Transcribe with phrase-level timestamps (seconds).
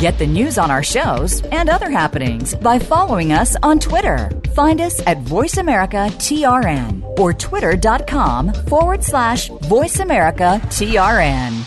[0.00, 4.30] Get the news on our shows and other happenings by following us on Twitter.
[4.54, 11.66] Find us at VoiceAmericaTRN or twitter.com forward slash VoiceAmericaTRN.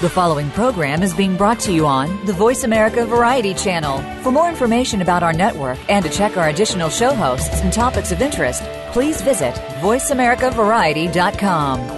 [0.00, 4.02] The following program is being brought to you on the Voice America Variety Channel.
[4.22, 8.12] For more information about our network and to check our additional show hosts and topics
[8.12, 8.62] of interest,
[8.92, 11.97] please visit VoiceAmericaVariety.com.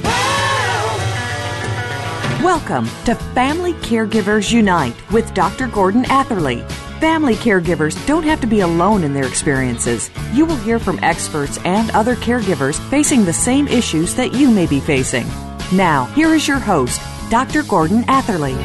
[2.43, 5.67] Welcome to Family Caregivers Unite with Dr.
[5.67, 6.61] Gordon Atherley.
[6.99, 10.09] Family caregivers don't have to be alone in their experiences.
[10.33, 14.65] You will hear from experts and other caregivers facing the same issues that you may
[14.65, 15.27] be facing.
[15.71, 17.61] Now, here is your host, Dr.
[17.61, 18.55] Gordon Atherley.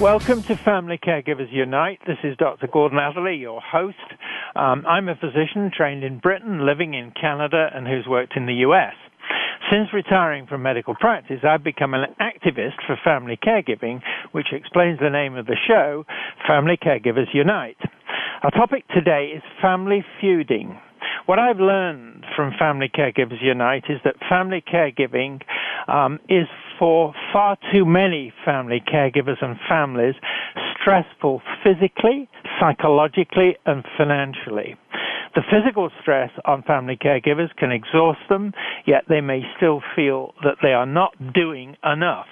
[0.00, 2.00] Welcome to Family Caregivers Unite.
[2.08, 2.66] This is Dr.
[2.66, 3.96] Gordon Atherley, your host.
[4.56, 8.66] Um, I'm a physician trained in Britain, living in Canada, and who's worked in the
[8.66, 8.94] US.
[9.70, 14.00] Since retiring from medical practice, I've become an activist for family caregiving,
[14.32, 16.06] which explains the name of the show,
[16.46, 17.76] Family Caregivers Unite.
[18.42, 20.80] Our topic today is family feuding.
[21.26, 25.42] What I've learned from Family Caregivers Unite is that family caregiving
[25.86, 26.46] um, is
[26.78, 30.14] for far too many family caregivers and families
[30.80, 32.26] stressful physically,
[32.58, 34.76] psychologically, and financially.
[35.34, 38.52] The physical stress on family caregivers can exhaust them,
[38.86, 42.26] yet they may still feel that they are not doing enough.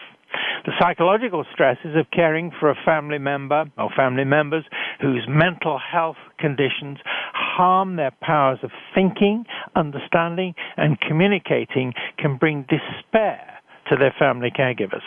[0.64, 4.64] The psychological stresses of caring for a family member or family members
[5.00, 6.98] whose mental health conditions
[7.32, 15.02] harm their powers of thinking, understanding, and communicating can bring despair to their family caregivers.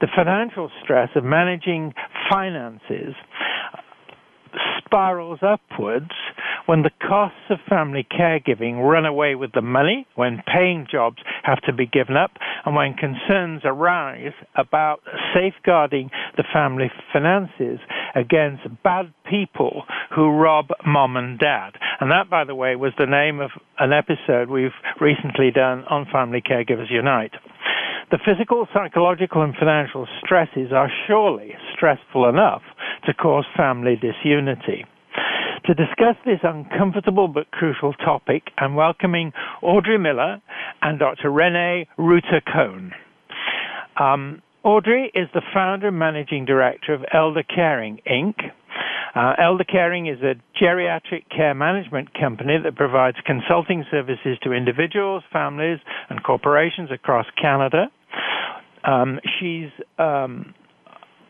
[0.00, 1.94] The financial stress of managing
[2.30, 3.14] finances
[4.84, 6.10] spirals upwards
[6.68, 11.62] when the costs of family caregiving run away with the money, when paying jobs have
[11.62, 12.32] to be given up,
[12.66, 15.00] and when concerns arise about
[15.32, 17.80] safeguarding the family finances
[18.14, 19.84] against bad people
[20.14, 21.70] who rob mom and dad.
[22.00, 26.06] And that, by the way, was the name of an episode we've recently done on
[26.12, 27.32] Family Caregivers Unite.
[28.10, 32.60] The physical, psychological, and financial stresses are surely stressful enough
[33.06, 34.84] to cause family disunity.
[35.68, 40.40] To discuss this uncomfortable but crucial topic, I'm welcoming Audrey Miller
[40.80, 41.30] and Dr.
[41.30, 42.92] Renee Ruiter-Kohn.
[44.00, 48.36] Um, Audrey is the founder and managing director of Elder Caring, Inc.
[49.14, 55.22] Uh, Elder Caring is a geriatric care management company that provides consulting services to individuals,
[55.30, 57.88] families, and corporations across Canada.
[58.84, 59.68] Um, she's
[59.98, 60.54] um,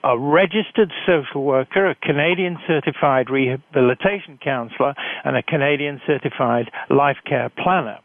[0.04, 4.94] a registered social worker, a Canadian certified rehabilitation counselor,
[5.24, 7.98] and a Canadian certified life care planner.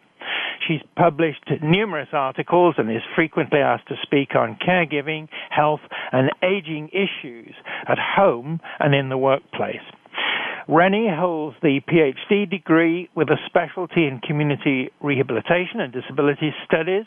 [0.68, 6.90] She's published numerous articles and is frequently asked to speak on caregiving, health, and aging
[6.90, 7.54] issues
[7.88, 9.84] at home and in the workplace.
[10.68, 17.06] Rennie holds the PhD degree with a specialty in community rehabilitation and disability studies.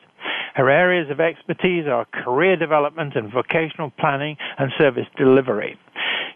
[0.57, 5.79] Her areas of expertise are career development and vocational planning and service delivery.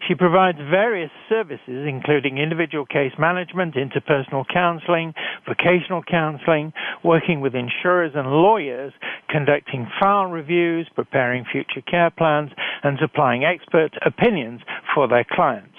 [0.07, 5.15] She provides various services, including individual case management, interpersonal counseling,
[5.47, 6.71] vocational counseling,
[7.03, 8.93] working with insurers and lawyers,
[9.27, 12.51] conducting file reviews, preparing future care plans,
[12.83, 14.61] and supplying expert opinions
[14.93, 15.70] for their clients.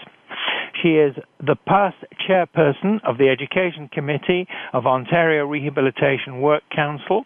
[0.82, 1.96] She is the past
[2.28, 7.24] chairperson of the Education Committee of Ontario Rehabilitation Work Council.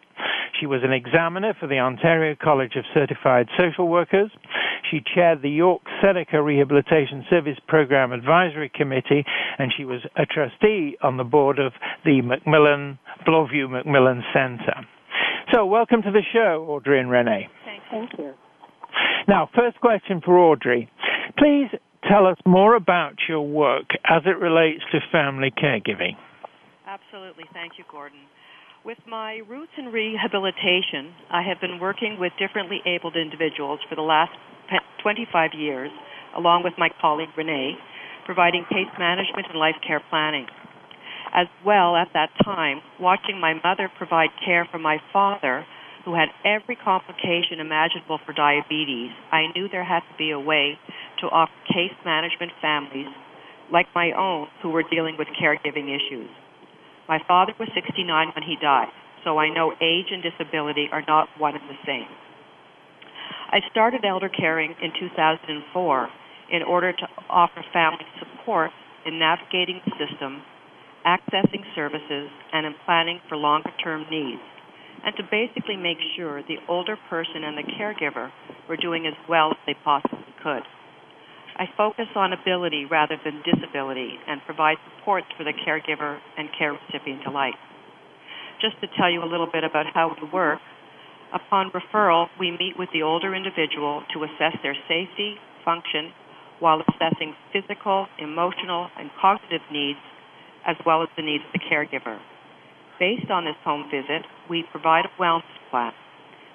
[0.60, 4.30] She was an examiner for the Ontario College of Certified Social Workers.
[4.90, 9.24] She chaired the York Seneca Rehabilitation Service Program Advisory Committee,
[9.58, 11.72] and she was a trustee on the board of
[12.04, 14.86] the Macmillan, Bloorview Macmillan Center.
[15.52, 17.48] So, welcome to the show, Audrey and Renee.
[17.90, 18.32] Thank you.
[19.28, 20.90] Now, first question for Audrey.
[21.38, 21.68] Please
[22.08, 26.16] tell us more about your work as it relates to family caregiving.
[26.86, 27.44] Absolutely.
[27.52, 28.20] Thank you, Gordon.
[28.84, 34.02] With my roots in rehabilitation, I have been working with differently abled individuals for the
[34.02, 34.30] last
[35.02, 35.90] 25 years,
[36.36, 37.74] along with my colleague Renee,
[38.24, 40.46] providing case management and life care planning.
[41.34, 45.66] As well, at that time, watching my mother provide care for my father,
[46.06, 50.78] who had every complication imaginable for diabetes, I knew there had to be a way
[51.20, 53.10] to offer case management families
[53.72, 56.30] like my own who were dealing with caregiving issues.
[57.08, 58.86] My father was 69 when he died,
[59.24, 62.06] so I know age and disability are not one and the same.
[63.50, 66.08] I started elder caring in 2004
[66.52, 68.70] in order to offer family support
[69.04, 70.42] in navigating the system,
[71.04, 74.42] accessing services, and in planning for longer term needs,
[75.04, 78.30] and to basically make sure the older person and the caregiver
[78.68, 80.62] were doing as well as they possibly could.
[81.58, 86.72] I focus on ability rather than disability and provide supports for the caregiver and care
[86.72, 87.54] recipient alike.
[88.60, 90.60] Just to tell you a little bit about how we work,
[91.32, 96.12] upon referral, we meet with the older individual to assess their safety, function,
[96.60, 99.98] while assessing physical, emotional, and cognitive needs,
[100.66, 102.18] as well as the needs of the caregiver.
[102.98, 105.92] Based on this home visit, we provide a wellness plan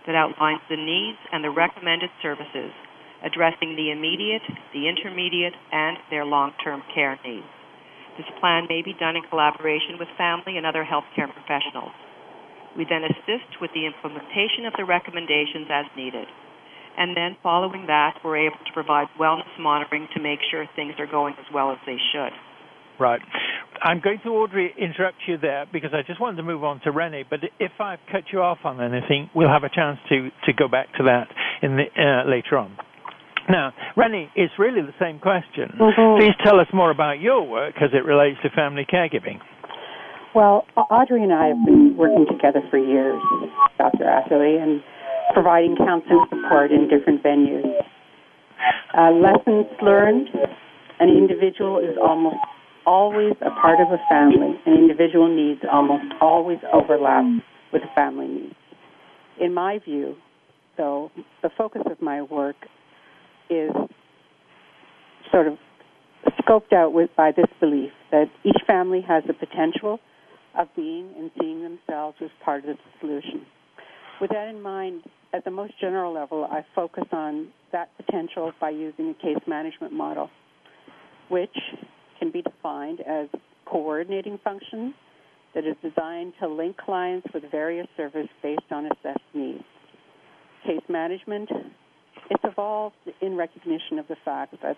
[0.08, 2.72] that outlines the needs and the recommended services
[3.24, 4.42] addressing the immediate,
[4.74, 7.46] the intermediate, and their long term care needs.
[8.18, 11.94] This plan may be done in collaboration with family and other healthcare professionals.
[12.76, 16.28] We then assist with the implementation of the recommendations as needed.
[16.98, 21.08] And then, following that, we're able to provide wellness monitoring to make sure things are
[21.08, 22.34] going as well as they should.
[23.02, 23.22] Right.
[23.82, 26.92] I'm going to, Audrey, interrupt you there because I just wanted to move on to
[26.92, 27.26] Renee.
[27.28, 30.68] But if I've cut you off on anything, we'll have a chance to, to go
[30.68, 31.26] back to that
[31.64, 32.78] in the, uh, later on.
[33.50, 35.74] Now, Rennie, it's really the same question.
[35.82, 36.22] Mm-hmm.
[36.22, 39.42] Please tell us more about your work as it relates to family caregiving.
[40.36, 43.20] Well, Audrey and I have been working together for years,
[43.80, 44.06] Dr.
[44.06, 44.84] Atherley, and
[45.34, 47.66] providing counseling support in different venues.
[48.96, 50.30] Uh, lessons learned
[51.00, 52.38] an individual is almost
[52.86, 54.60] always a part of a family.
[54.66, 57.26] An individual needs almost always overlap
[57.72, 58.56] with family needs.
[59.40, 60.16] In my view,
[60.78, 61.12] though,
[61.42, 62.56] the focus of my work
[63.50, 63.72] is
[65.32, 65.58] sort of
[66.42, 70.00] scoped out with, by this belief that each family has the potential
[70.58, 73.46] of being and seeing themselves as part of the solution.
[74.20, 75.04] With that in mind,
[75.34, 79.94] at the most general level, I focus on that potential by using a case management
[79.94, 80.30] model,
[81.30, 81.56] which
[82.22, 83.28] can be defined as
[83.66, 84.94] coordinating function
[85.56, 89.64] that is designed to link clients with various services based on assessed needs.
[90.66, 91.50] Case management
[92.30, 94.78] it's evolved in recognition of the fact that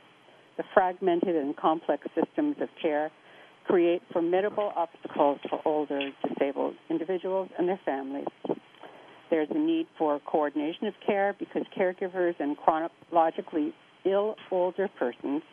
[0.58, 3.12] the fragmented and complex systems of care
[3.68, 8.28] create formidable obstacles for older disabled individuals and their families.
[9.30, 13.74] There's a need for coordination of care because caregivers and chronologically
[14.06, 15.44] ill older persons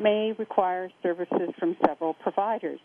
[0.00, 2.80] may require services from several providers.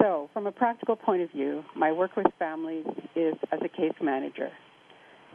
[0.00, 3.94] So, from a practical point of view, my work with families is as a case
[4.02, 4.50] manager.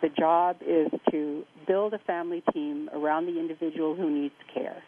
[0.02, 4.82] The job is to build a family team around the individual who needs care.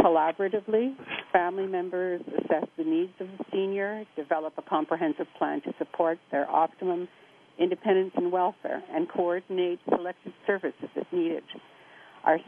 [0.00, 0.94] Collaboratively,
[1.32, 6.48] family members assess the needs of the senior, develop a comprehensive plan to support their
[6.50, 7.08] optimum
[7.58, 11.42] independence and welfare, and coordinate selected services if needed.
[12.24, 12.38] Our,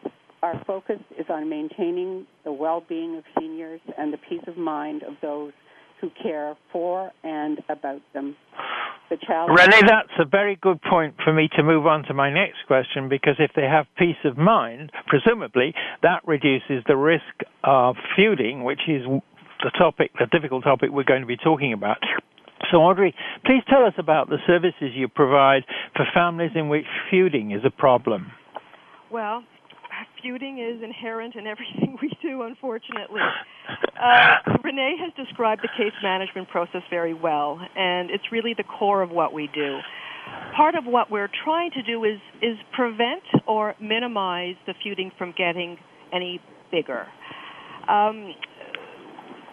[0.42, 5.02] our focus is on maintaining the well being of seniors and the peace of mind
[5.02, 5.52] of those
[6.00, 8.36] who care for and about them.
[9.10, 9.58] The challenge.
[9.58, 13.08] Renee, that's a very good point for me to move on to my next question
[13.08, 17.22] because if they have peace of mind, presumably that reduces the risk
[17.64, 19.02] of feuding, which is
[19.64, 21.98] the topic, the difficult topic we're going to be talking about.
[22.70, 23.14] So, Audrey,
[23.46, 25.62] please tell us about the services you provide
[25.96, 28.30] for families in which feuding is a problem.
[29.10, 29.42] Well,
[30.22, 33.20] feuding is inherent in everything we do, unfortunately.
[34.00, 39.02] Uh, Renee has described the case management process very well, and it's really the core
[39.02, 39.78] of what we do.
[40.56, 45.32] Part of what we're trying to do is, is prevent or minimize the feuding from
[45.36, 45.78] getting
[46.12, 47.06] any bigger.
[47.88, 48.34] Um,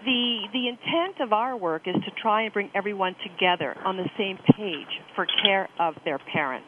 [0.05, 4.07] the, the intent of our work is to try and bring everyone together on the
[4.17, 6.65] same page for care of their parent.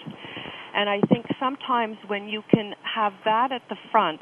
[0.78, 4.22] And I think sometimes when you can have that at the front,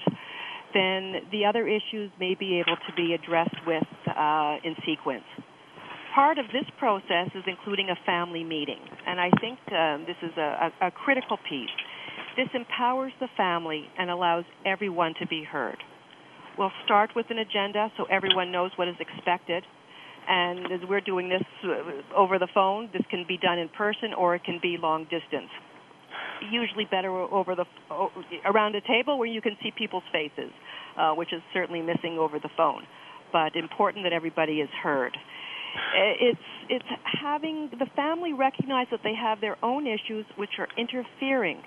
[0.73, 5.27] then the other issues may be able to be addressed with uh, in sequence.
[6.15, 10.31] Part of this process is including a family meeting, and I think um, this is
[10.37, 11.75] a, a, a critical piece.
[12.37, 15.77] This empowers the family and allows everyone to be heard.
[16.57, 19.63] We'll start with an agenda so everyone knows what is expected.
[20.27, 24.13] And as we're doing this uh, over the phone, this can be done in person
[24.17, 25.51] or it can be long distance
[26.51, 27.65] usually better over the
[28.45, 30.51] around a table where you can see people's faces,
[30.97, 32.83] uh, which is certainly missing over the phone.
[33.31, 35.17] But important that everybody is heard.
[35.93, 36.39] It's
[36.69, 36.85] it's
[37.21, 41.61] having the family recognize that they have their own issues which are interfering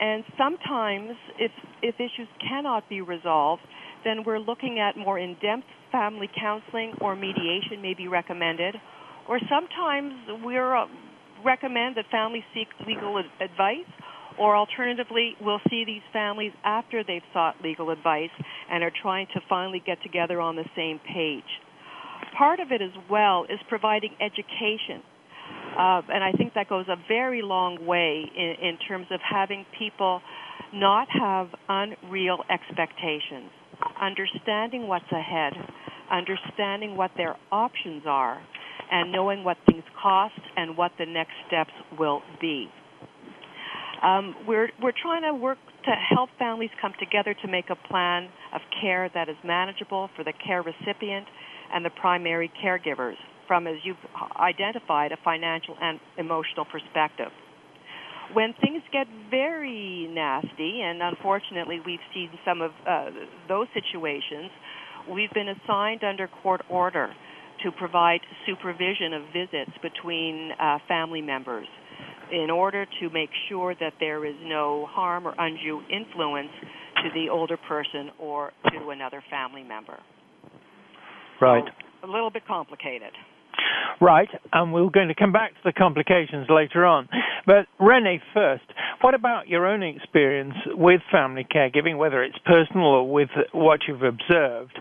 [0.00, 1.50] and sometimes, if
[1.82, 3.62] if issues cannot be resolved,
[4.04, 8.76] then we're looking at more in-depth family counseling or mediation may be recommended.
[9.28, 10.86] Or sometimes we're uh,
[11.44, 13.90] recommend that families seek legal advice
[14.38, 18.30] or alternatively, we'll see these families after they've sought legal advice
[18.70, 21.44] and are trying to finally get together on the same page.
[22.36, 25.02] Part of it as well is providing education.
[25.78, 29.64] Uh, and I think that goes a very long way in, in terms of having
[29.78, 30.20] people
[30.72, 33.50] not have unreal expectations,
[34.00, 35.52] understanding what's ahead,
[36.10, 38.40] understanding what their options are,
[38.90, 42.68] and knowing what things cost and what the next steps will be.
[44.02, 48.28] Um, we're we're trying to work to help families come together to make a plan
[48.54, 51.26] of care that is manageable for the care recipient
[51.72, 53.96] and the primary caregivers from, as you've
[54.36, 57.32] identified, a financial and emotional perspective.
[58.34, 63.06] When things get very nasty, and unfortunately we've seen some of uh,
[63.48, 64.50] those situations,
[65.10, 67.10] we've been assigned under court order
[67.64, 71.66] to provide supervision of visits between uh, family members
[72.32, 76.50] in order to make sure that there is no harm or undue influence
[77.02, 79.98] to the older person or to another family member.
[81.40, 81.64] Right.
[82.02, 83.12] So, a little bit complicated.
[84.00, 87.08] Right, and we're going to come back to the complications later on.
[87.46, 88.62] But Renee, first,
[89.00, 94.02] what about your own experience with family caregiving, whether it's personal or with what you've
[94.02, 94.78] observed?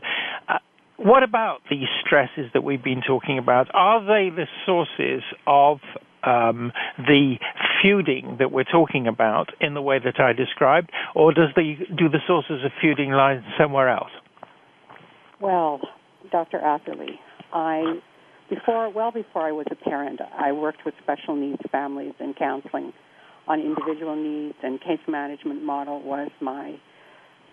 [0.47, 0.57] Uh,
[0.97, 3.67] what about these stresses that we've been talking about?
[3.73, 5.79] Are they the sources of
[6.27, 7.35] um, the
[7.81, 12.09] feuding that we're talking about in the way that I described, or does the do
[12.09, 14.11] the sources of feuding lie somewhere else?
[15.39, 15.79] Well,
[16.31, 16.59] Dr.
[16.59, 17.19] Atherley,
[17.53, 17.99] I
[18.49, 22.93] before well before I was a parent, I worked with special needs families in counseling
[23.47, 26.77] on individual needs, and case management model was my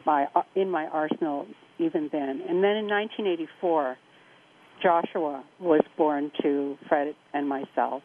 [0.05, 0.27] my
[0.57, 1.47] in my arsenal
[1.79, 2.41] even then.
[2.49, 3.97] And then in 1984,
[4.83, 8.03] Joshua was born to Fred and myself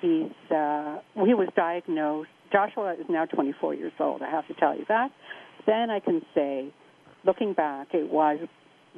[0.00, 2.30] he's uh, he was diagnosed.
[2.52, 4.22] Joshua is now 24 years old.
[4.22, 5.10] I have to tell you that.
[5.66, 6.72] Then I can say,
[7.24, 8.38] looking back, it was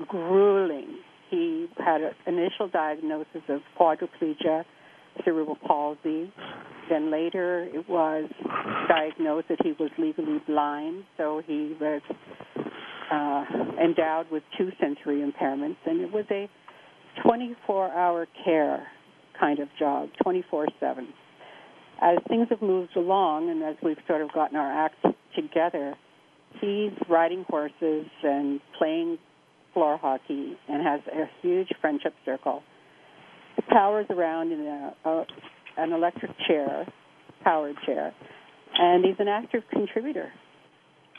[0.08, 0.98] grueling.
[1.30, 4.64] He had an initial diagnosis of quadriplegia,
[5.24, 6.32] cerebral palsy.
[6.88, 8.30] Then later, it was
[8.88, 12.02] diagnosed that he was legally blind, so he was
[13.10, 13.44] uh,
[13.82, 16.48] endowed with two sensory impairments, and it was a
[17.24, 18.86] 24-hour care
[19.42, 21.08] kind of job, 24 7.
[22.00, 25.94] As things have moved along and as we've sort of gotten our act together,
[26.60, 29.18] he's riding horses and playing
[29.74, 32.62] floor hockey and has a huge friendship circle.
[33.56, 35.26] He powers around in a, a,
[35.76, 36.86] an electric chair,
[37.42, 38.14] powered chair,
[38.78, 40.32] and he's an active contributor.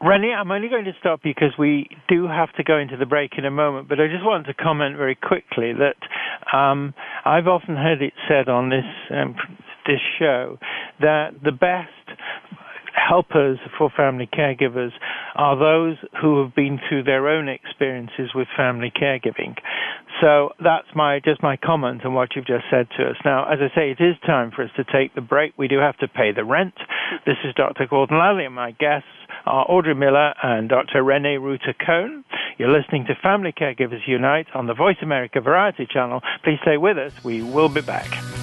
[0.02, 3.06] Rennie, I'm only going to stop you because we do have to go into the
[3.06, 6.94] break in a moment, but I just wanted to comment very quickly that um,
[7.26, 9.36] I've often heard it said on this um,
[9.86, 10.58] this show
[11.02, 11.90] that the best
[13.08, 14.92] helpers for family caregivers
[15.36, 19.56] are those who have been through their own experiences with family caregiving.
[20.22, 23.18] So that's my just my comment on what you've just said to us.
[23.26, 25.54] Now, as I say, it is time for us to take the break.
[25.58, 26.76] We do have to pay the rent.
[27.26, 27.88] This is Dr.
[27.90, 29.08] Gordon Atherley and my guests
[29.46, 31.04] are Audrey Miller and Dr.
[31.04, 32.24] Renee Reuter Cohn.
[32.58, 36.22] You're listening to Family Caregivers Unite on the Voice America Variety Channel.
[36.44, 37.12] Please stay with us.
[37.24, 38.43] We will be back.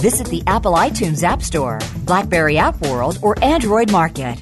[0.00, 4.40] Visit the Apple iTunes App Store, Blackberry App World, or Android Market.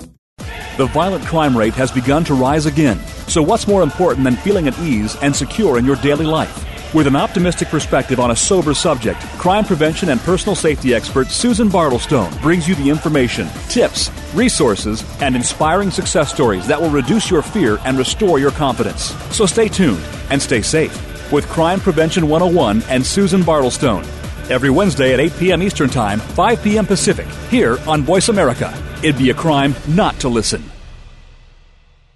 [0.76, 3.00] The violent crime rate has begun to rise again.
[3.26, 6.64] So, what's more important than feeling at ease and secure in your daily life?
[6.94, 11.68] With an optimistic perspective on a sober subject, crime prevention and personal safety expert Susan
[11.68, 17.42] Bartlestone brings you the information, tips, resources, and inspiring success stories that will reduce your
[17.42, 19.12] fear and restore your confidence.
[19.34, 24.04] So stay tuned and stay safe with Crime Prevention 101 and Susan Bartlestone.
[24.50, 25.62] Every Wednesday at 8 p.m.
[25.62, 26.86] Eastern Time, 5 p.m.
[26.86, 28.72] Pacific, here on Voice America.
[29.02, 30.64] It'd be a crime not to listen.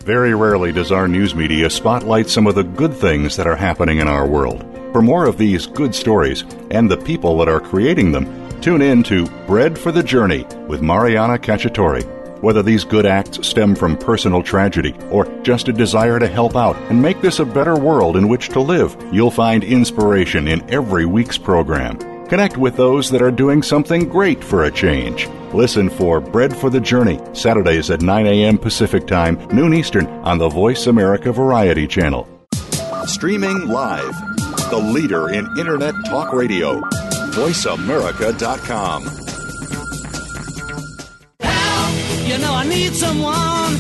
[0.03, 3.99] Very rarely does our news media spotlight some of the good things that are happening
[3.99, 4.63] in our world.
[4.93, 8.27] For more of these good stories and the people that are creating them,
[8.63, 12.03] tune in to Bread for the Journey with Mariana Cacciatore.
[12.41, 16.77] Whether these good acts stem from personal tragedy or just a desire to help out
[16.91, 21.05] and make this a better world in which to live, you'll find inspiration in every
[21.05, 21.99] week's program.
[22.33, 25.29] Connect with those that are doing something great for a change.
[25.53, 28.57] Listen for Bread for the Journey, Saturdays at 9 a.m.
[28.57, 32.27] Pacific Time, noon Eastern, on the Voice America Variety Channel.
[33.05, 34.15] Streaming live,
[34.71, 36.81] the leader in Internet Talk Radio,
[37.35, 39.03] VoiceAmerica.com.
[41.41, 42.27] Help!
[42.27, 43.77] You know I need someone.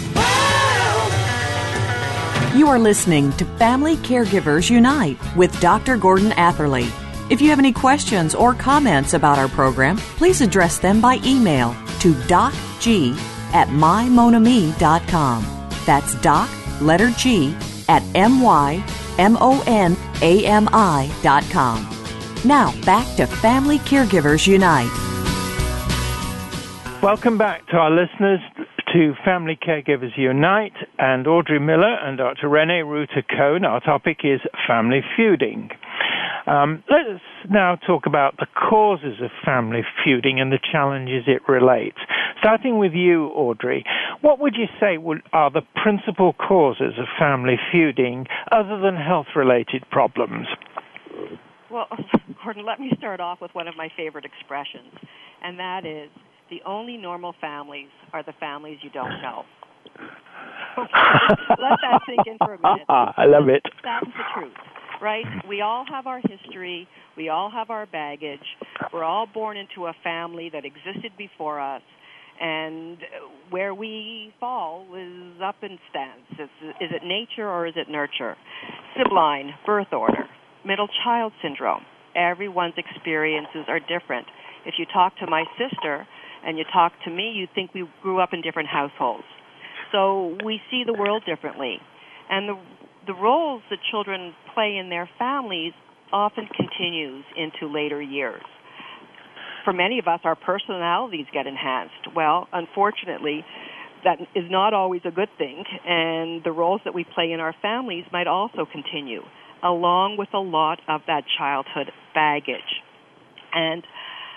[2.44, 2.54] Help!
[2.54, 5.96] You are listening to Family Caregivers Unite with Dr.
[5.96, 6.86] Gordon Atherley.
[7.32, 11.72] If you have any questions or comments about our program, please address them by email
[12.00, 13.16] to docg
[13.54, 15.46] at mymonami.com.
[15.86, 16.50] That's doc,
[16.82, 17.56] letter G,
[17.88, 18.84] at M-Y-M-O-N-A-M-I.com.
[22.44, 24.92] Now, back to Family Caregivers Unite.
[27.02, 28.40] Welcome back to our listeners
[28.92, 32.50] to Family Caregivers Unite and Audrey Miller and Dr.
[32.50, 33.64] Renee Ruiter-Kohn.
[33.64, 35.70] Our topic is family feuding.
[36.46, 41.98] Um, let's now talk about the causes of family feuding and the challenges it relates.
[42.38, 43.84] Starting with you, Audrey,
[44.20, 49.28] what would you say would, are the principal causes of family feuding other than health
[49.36, 50.48] related problems?
[51.70, 51.86] Well,
[52.44, 54.92] Gordon, let me start off with one of my favorite expressions,
[55.42, 56.10] and that is
[56.50, 59.44] the only normal families are the families you don't know.
[60.76, 62.86] Let that sink in for a minute.
[62.88, 63.62] I love it.
[63.84, 64.71] That's the truth
[65.02, 65.24] right?
[65.48, 66.88] We all have our history.
[67.16, 68.40] We all have our baggage.
[68.92, 71.82] We're all born into a family that existed before us.
[72.40, 72.98] And
[73.50, 76.50] where we fall is up in stance.
[76.80, 78.36] Is, it nature or is it nurture?
[78.96, 80.24] Sibling, birth order,
[80.64, 81.82] middle child syndrome.
[82.16, 84.26] Everyone's experiences are different.
[84.66, 86.06] If you talk to my sister
[86.44, 89.24] and you talk to me, you think we grew up in different households.
[89.92, 91.76] So we see the world differently.
[92.30, 92.56] And the
[93.06, 95.72] the roles that children play in their families
[96.12, 98.42] often continues into later years.
[99.64, 102.14] For many of us, our personalities get enhanced.
[102.14, 103.44] Well, unfortunately,
[104.04, 107.54] that is not always a good thing, and the roles that we play in our
[107.62, 109.22] families might also continue,
[109.62, 112.82] along with a lot of that childhood baggage.
[113.54, 113.84] And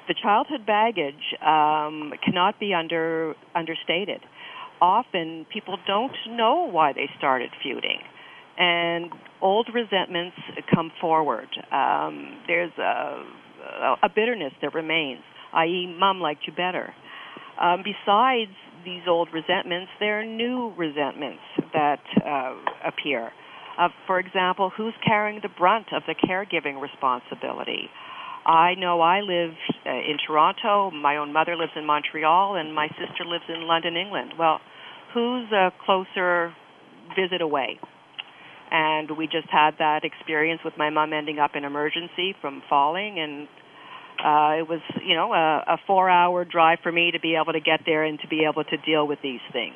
[0.08, 4.22] the childhood baggage um, cannot be under understated.
[4.80, 8.00] Often, people don't know why they started feuding
[8.58, 10.38] and old resentments
[10.74, 11.48] come forward.
[11.72, 13.24] Um, there's a,
[14.04, 15.22] a bitterness that remains,
[15.54, 16.94] i.e., mom liked you better.
[17.62, 18.52] Um, besides
[18.84, 21.42] these old resentments, there are new resentments
[21.74, 22.56] that uh,
[22.88, 23.32] appear.
[23.78, 27.90] Uh, for example, who's carrying the brunt of the caregiving responsibility?
[28.46, 29.54] I know I live
[29.86, 33.98] uh, in Toronto, my own mother lives in Montreal, and my sister lives in London,
[33.98, 34.34] England.
[34.38, 34.60] Well,
[35.14, 36.54] who's a closer
[37.20, 37.80] visit away?
[38.72, 43.20] And we just had that experience with my mom ending up in emergency from falling.
[43.20, 43.48] And
[44.24, 47.54] uh it was you know a, a four hour drive for me to be able
[47.54, 49.76] to get there and to be able to deal with these things.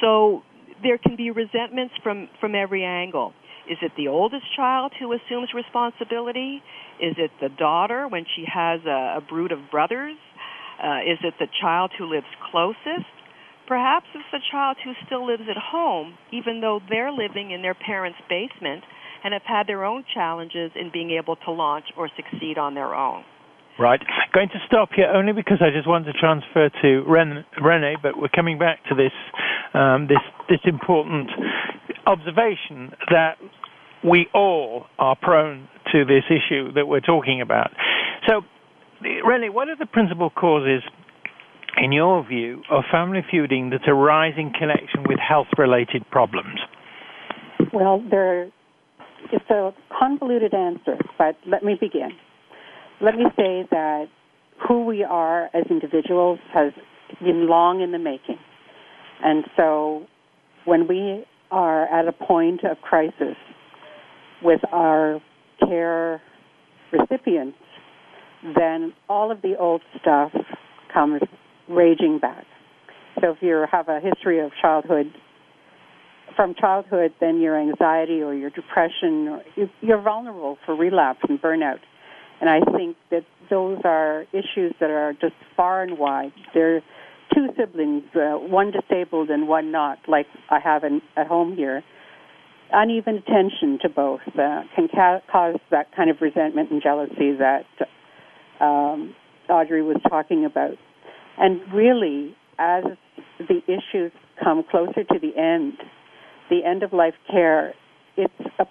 [0.00, 0.42] So
[0.82, 3.32] there can be resentments from from every angle.
[3.68, 6.62] Is it the oldest child who assumes responsibility?
[7.00, 10.16] Is it the daughter when she has a, a brood of brothers?
[10.82, 13.15] Uh, is it the child who lives closest
[13.66, 17.74] Perhaps it's the child who still lives at home, even though they're living in their
[17.74, 18.84] parents' basement
[19.24, 22.94] and have had their own challenges in being able to launch or succeed on their
[22.94, 23.24] own.
[23.78, 24.00] Right.
[24.32, 28.16] Going to stop here only because I just want to transfer to Ren- Renee, but
[28.16, 29.12] we're coming back to this
[29.74, 31.28] um, this this important
[32.06, 33.36] observation that
[34.02, 37.70] we all are prone to this issue that we're talking about.
[38.26, 38.42] So,
[39.02, 40.82] Renee, what are the principal causes
[41.76, 46.58] in your view, of family feuding that arise in connection with health related problems?
[47.72, 48.44] Well, there,
[49.32, 52.10] it's a convoluted answer, but let me begin.
[53.00, 54.06] Let me say that
[54.66, 56.72] who we are as individuals has
[57.20, 58.38] been long in the making.
[59.22, 60.06] And so
[60.64, 63.36] when we are at a point of crisis
[64.42, 65.20] with our
[65.60, 66.20] care
[66.92, 67.58] recipients,
[68.54, 70.32] then all of the old stuff
[70.92, 71.20] comes
[71.68, 72.44] raging back.
[73.20, 75.06] So if you have a history of childhood,
[76.34, 79.40] from childhood, then your anxiety or your depression,
[79.80, 81.80] you're vulnerable for relapse and burnout.
[82.40, 86.32] And I think that those are issues that are just far and wide.
[86.52, 86.80] There are
[87.34, 91.82] two siblings, uh, one disabled and one not, like I have in, at home here.
[92.72, 97.64] Uneven attention to both uh, can ca- cause that kind of resentment and jealousy that
[98.60, 99.14] um,
[99.48, 100.74] Audrey was talking about.
[101.38, 102.84] And really, as
[103.38, 105.74] the issues come closer to the end,
[106.50, 107.74] the end of life care,
[108.16, 108.64] it's a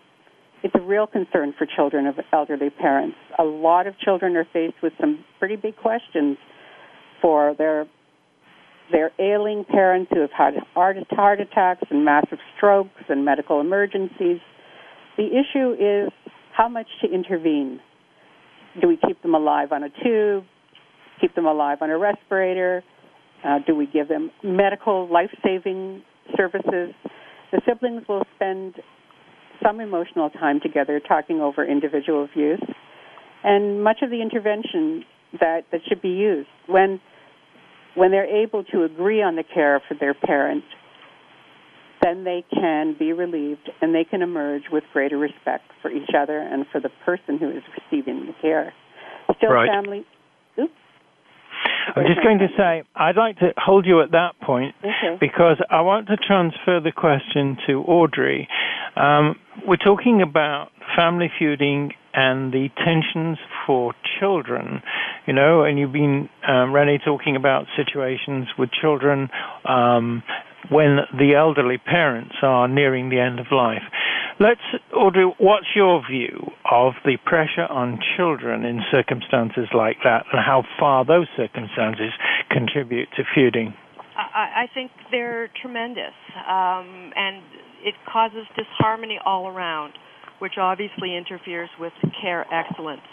[0.63, 3.15] it's a real concern for children of elderly parents.
[3.37, 6.37] A lot of children are faced with some pretty big questions
[7.21, 7.85] for their
[8.91, 14.39] their ailing parents who have had heart, heart attacks and massive strokes and medical emergencies.
[15.17, 16.11] The issue is
[16.55, 17.79] how much to intervene.
[18.81, 20.45] Do we keep them alive on a tube?
[21.21, 22.83] Keep them alive on a respirator?
[23.43, 26.01] Uh, do we give them medical life saving
[26.35, 26.93] services?
[27.51, 28.75] The siblings will spend
[29.63, 32.61] some emotional time together talking over individual views
[33.43, 35.05] and much of the intervention
[35.39, 36.99] that, that should be used when
[37.95, 40.63] when they're able to agree on the care for their parent
[42.01, 46.39] then they can be relieved and they can emerge with greater respect for each other
[46.39, 48.73] and for the person who is receiving the care
[49.37, 49.69] still right.
[49.69, 50.05] family
[50.59, 50.73] oops
[51.95, 55.17] I'm just going to say, I'd like to hold you at that point okay.
[55.19, 58.47] because I want to transfer the question to Audrey.
[58.95, 59.35] Um,
[59.67, 64.81] we're talking about family feuding and the tensions for children,
[65.27, 69.29] you know, and you've been, um, Rennie, talking about situations with children
[69.67, 70.23] um,
[70.69, 73.83] when the elderly parents are nearing the end of life.
[74.37, 74.59] Let's,
[74.93, 80.63] Audrey, what's your view of the pressure on children in circumstances like that and how
[80.77, 82.11] far those circumstances
[82.51, 83.73] contribute to feuding?
[84.17, 87.43] I, I think they're tremendous, um, and
[87.81, 89.93] it causes disharmony all around,
[90.39, 93.07] which obviously interferes with care excellence.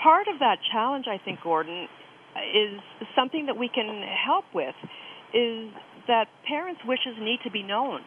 [0.00, 1.88] Part of that challenge, I think, Gordon,
[2.54, 2.80] is
[3.16, 4.76] something that we can help with,
[5.34, 5.72] is
[6.06, 8.02] that parents' wishes need to be known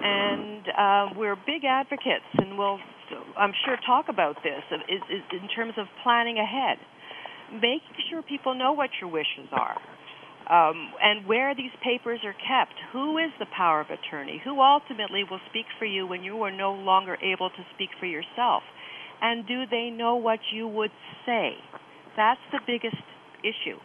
[0.00, 2.78] and uh, we're big advocates, and we'll,
[3.36, 6.78] I'm sure, talk about this is, is in terms of planning ahead,
[7.54, 9.78] making sure people know what your wishes are.
[10.42, 15.22] Um, and where these papers are kept, who is the power of attorney, who ultimately
[15.22, 18.62] will speak for you when you are no longer able to speak for yourself,
[19.22, 20.90] and do they know what you would
[21.24, 21.52] say?
[22.16, 23.02] That's the biggest
[23.44, 23.78] issue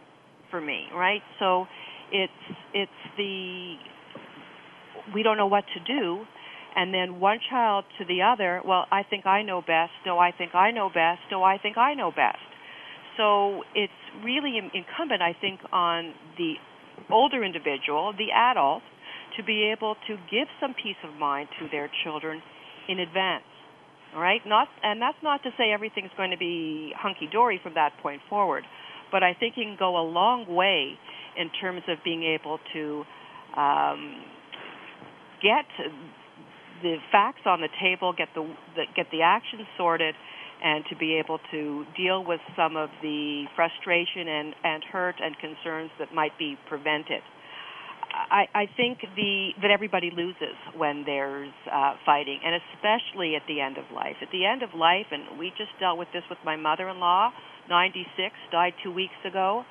[0.50, 1.22] for me, right?
[1.38, 1.66] So
[2.10, 2.32] it's
[2.74, 3.76] it's the
[5.14, 6.24] we don't know what to do.
[6.76, 9.92] And then one child to the other well i think i know best.
[10.06, 11.20] No i think i know best.
[11.30, 12.38] No i think i know best.
[13.16, 13.92] So it's
[14.22, 16.54] really incumbent i think on the
[17.10, 18.82] older individual the adult
[19.36, 22.42] to be able to give some peace of mind to their children
[22.88, 23.44] in advance.
[24.14, 24.40] All right?
[24.46, 28.20] Not and that's not to say everything's going to be hunky dory from that point
[28.28, 28.64] forward
[29.10, 30.92] but i think it can go a long way
[31.36, 33.04] in terms of being able to
[33.56, 34.22] um,
[35.42, 35.66] get
[36.82, 38.42] the facts on the table, get the,
[38.76, 40.14] the get the actions sorted,
[40.62, 45.36] and to be able to deal with some of the frustration and, and hurt and
[45.38, 47.22] concerns that might be prevented.
[48.10, 53.60] I, I think the that everybody loses when there's uh, fighting, and especially at the
[53.60, 54.16] end of life.
[54.22, 57.30] At the end of life, and we just dealt with this with my mother-in-law,
[57.68, 59.64] 96, died two weeks ago,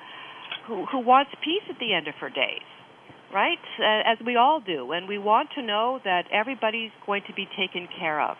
[0.66, 2.64] who who wants peace at the end of her days
[3.32, 3.58] right?
[3.80, 4.92] As we all do.
[4.92, 8.36] And we want to know that everybody's going to be taken care of.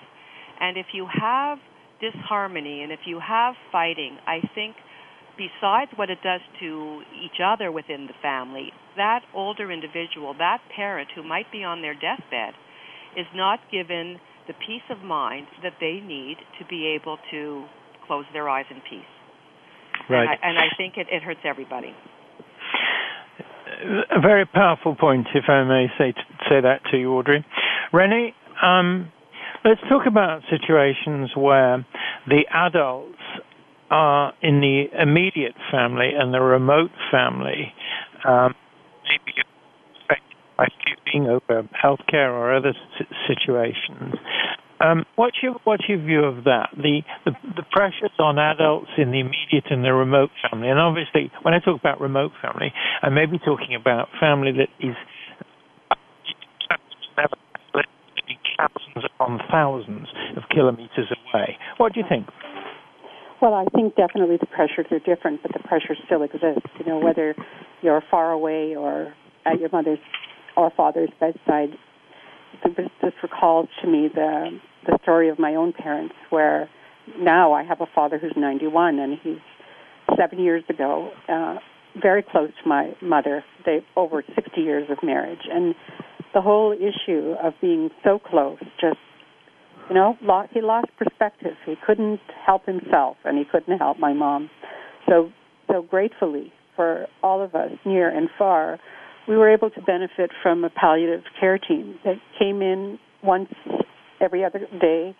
[0.60, 1.58] And if you have
[2.00, 4.76] disharmony and if you have fighting, I think
[5.36, 11.08] besides what it does to each other within the family, that older individual, that parent
[11.14, 12.54] who might be on their deathbed,
[13.16, 17.64] is not given the peace of mind that they need to be able to
[18.06, 19.06] close their eyes in peace.
[20.08, 20.22] Right.
[20.22, 21.94] And I, and I think it, it hurts everybody
[24.10, 26.14] a very powerful point, if I may say
[26.48, 27.44] say that to you, Audrey.
[27.92, 29.12] Rennie, um,
[29.64, 31.86] let's talk about situations where
[32.26, 33.18] the adults
[33.90, 37.72] are in the immediate family and the remote family,
[38.26, 38.54] um,
[39.04, 39.38] maybe
[40.56, 42.74] by feuding over healthcare or other
[43.26, 44.14] situations.
[44.80, 46.70] Um, what's your what's your view of that?
[46.76, 51.32] The, the the pressures on adults in the immediate and the remote family, and obviously,
[51.42, 54.94] when I talk about remote family, I may be talking about family that is
[58.58, 61.56] thousands upon thousands of kilometers away.
[61.76, 62.26] What do you think?
[63.40, 66.70] Well, I think definitely the pressures are different, but the pressure still exists.
[66.78, 67.34] You know, whether
[67.82, 69.14] you're far away or
[69.46, 69.98] at your mother's
[70.56, 71.70] or father's bedside.
[72.64, 76.68] This recalls to me the the story of my own parents, where
[77.18, 79.38] now I have a father who's 91, and he's
[80.16, 81.56] seven years ago, uh,
[82.00, 83.44] very close to my mother.
[83.64, 85.74] They over 60 years of marriage, and
[86.34, 88.98] the whole issue of being so close just
[89.88, 91.54] you know, lost, he lost perspective.
[91.64, 94.50] He couldn't help himself, and he couldn't help my mom.
[95.08, 95.32] So,
[95.70, 98.78] so gratefully for all of us, near and far,
[99.26, 103.52] we were able to benefit from a palliative care team that came in once
[104.20, 105.16] every other day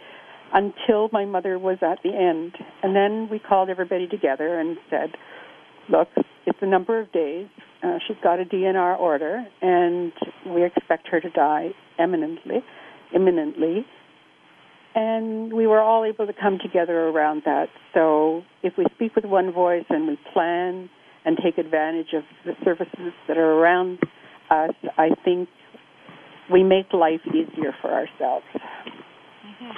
[0.53, 2.55] until my mother was at the end.
[2.83, 5.11] And then we called everybody together and said,
[5.91, 6.09] look,
[6.47, 7.49] it's a number of days.
[7.83, 10.13] Uh, she's got a DNR order, and
[10.47, 12.65] we expect her to die eminently,
[13.15, 13.87] imminently
[14.99, 17.69] and we were all able to come together around that.
[17.95, 20.91] So if we speak with one voice and we plan
[21.25, 23.99] and take advantage of the services that are around
[24.51, 25.49] us, I think
[26.51, 28.45] we make life easier for ourselves.
[28.55, 29.71] Mm-hmm.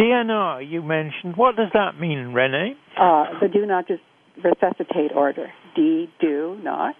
[0.00, 1.36] DNR, you mentioned.
[1.36, 2.74] What does that mean, Renee?
[2.98, 4.02] Uh, the do not just
[4.42, 5.46] resuscitate order.
[5.76, 6.96] D, do not.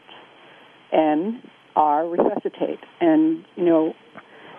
[0.93, 1.43] N,
[1.75, 2.79] R, resuscitate.
[3.01, 3.95] And, you know,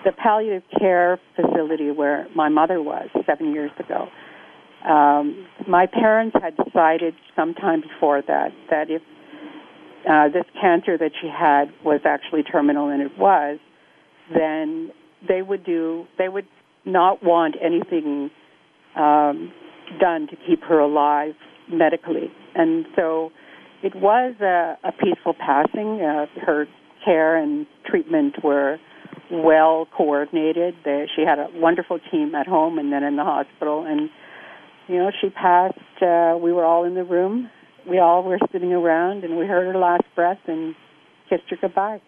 [0.03, 4.07] the palliative care facility where my mother was seven years ago.
[4.87, 9.01] Um, my parents had decided sometime before that that if
[10.07, 13.57] uh, this cancer that she had was actually terminal, and it was,
[14.33, 14.91] then
[15.27, 16.47] they would do they would
[16.85, 18.29] not want anything
[18.95, 19.51] um,
[19.99, 21.33] done to keep her alive
[21.69, 23.31] medically, and so
[23.83, 26.01] it was a, a peaceful passing.
[26.01, 26.65] Uh, her
[27.03, 28.77] care and treatment were
[29.31, 30.75] well coordinated.
[30.83, 33.85] They, she had a wonderful team at home and then in the hospital.
[33.87, 34.09] And,
[34.87, 35.77] you know, she passed.
[36.01, 37.49] Uh, we were all in the room.
[37.87, 40.75] We all were sitting around and we heard her last breath and
[41.29, 42.01] kissed her goodbye.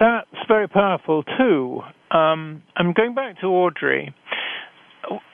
[0.00, 1.82] That's very powerful, too.
[2.10, 4.14] Um, I'm going back to Audrey.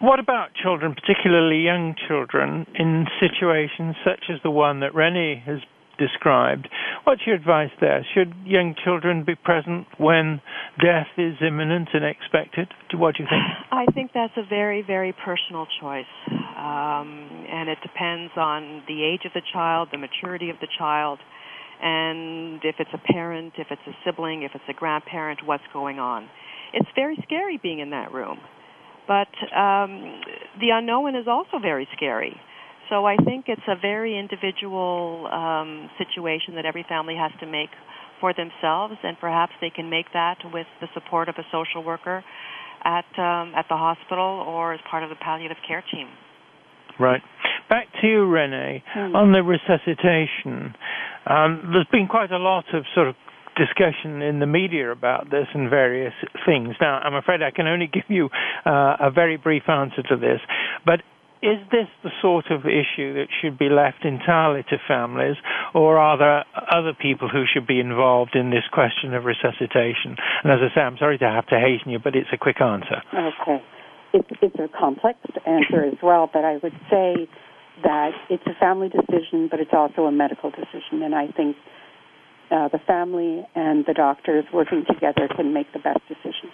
[0.01, 5.61] What about children, particularly young children, in situations such as the one that Rennie has
[5.99, 6.69] described.
[7.05, 8.07] What's your advice there?
[8.15, 10.41] Should young children be present when
[10.81, 12.69] death is imminent and expected?
[12.95, 13.43] What do you think?
[13.71, 16.05] I think that's a very, very personal choice.
[16.29, 21.19] Um, and it depends on the age of the child, the maturity of the child,
[21.83, 25.99] and if it's a parent, if it's a sibling, if it's a grandparent, what's going
[25.99, 26.29] on.
[26.73, 28.39] It's very scary being in that room.
[29.07, 30.21] But um,
[30.59, 32.35] the unknown is also very scary.
[32.91, 37.71] So I think it's a very individual um, situation that every family has to make
[38.21, 42.25] for themselves, and perhaps they can make that with the support of a social worker
[42.85, 46.09] at um, at the hospital or as part of the palliative care team.
[46.99, 47.21] Right.
[47.69, 49.15] Back to you, Renee, mm.
[49.15, 50.75] on the resuscitation.
[51.27, 53.17] Um, there's been quite a lot of sort of
[53.57, 56.13] discussion in the media about this and various
[56.45, 56.77] things.
[56.81, 58.29] Now, I'm afraid I can only give you
[58.65, 60.41] uh, a very brief answer to this,
[60.85, 61.01] but
[61.43, 65.37] is this the sort of issue that should be left entirely to families,
[65.75, 70.17] or are there other people who should be involved in this question of resuscitation?
[70.43, 72.61] And as I say, I'm sorry to have to hasten you, but it's a quick
[72.61, 73.03] answer.
[73.13, 73.63] Okay.
[74.15, 77.29] It's, it's a complex answer as well, but I would say
[77.83, 81.57] that it's a family decision, but it's also a medical decision, and I think
[82.51, 86.51] uh, the family and the doctors working together can make the best decision.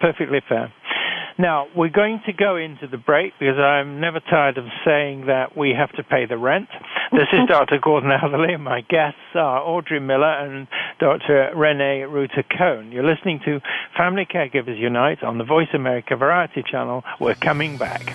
[0.00, 0.72] Perfectly fair.
[1.38, 5.56] Now, we're going to go into the break because I'm never tired of saying that
[5.56, 6.68] we have to pay the rent.
[7.12, 7.78] This is Dr.
[7.82, 8.58] Gordon Atherley.
[8.58, 11.52] My guests are Audrey Miller and Dr.
[11.56, 12.92] Renee Rutter Cohn.
[12.92, 13.60] You're listening to
[13.96, 17.04] Family Caregivers Unite on the Voice America Variety Channel.
[17.20, 18.14] We're coming back.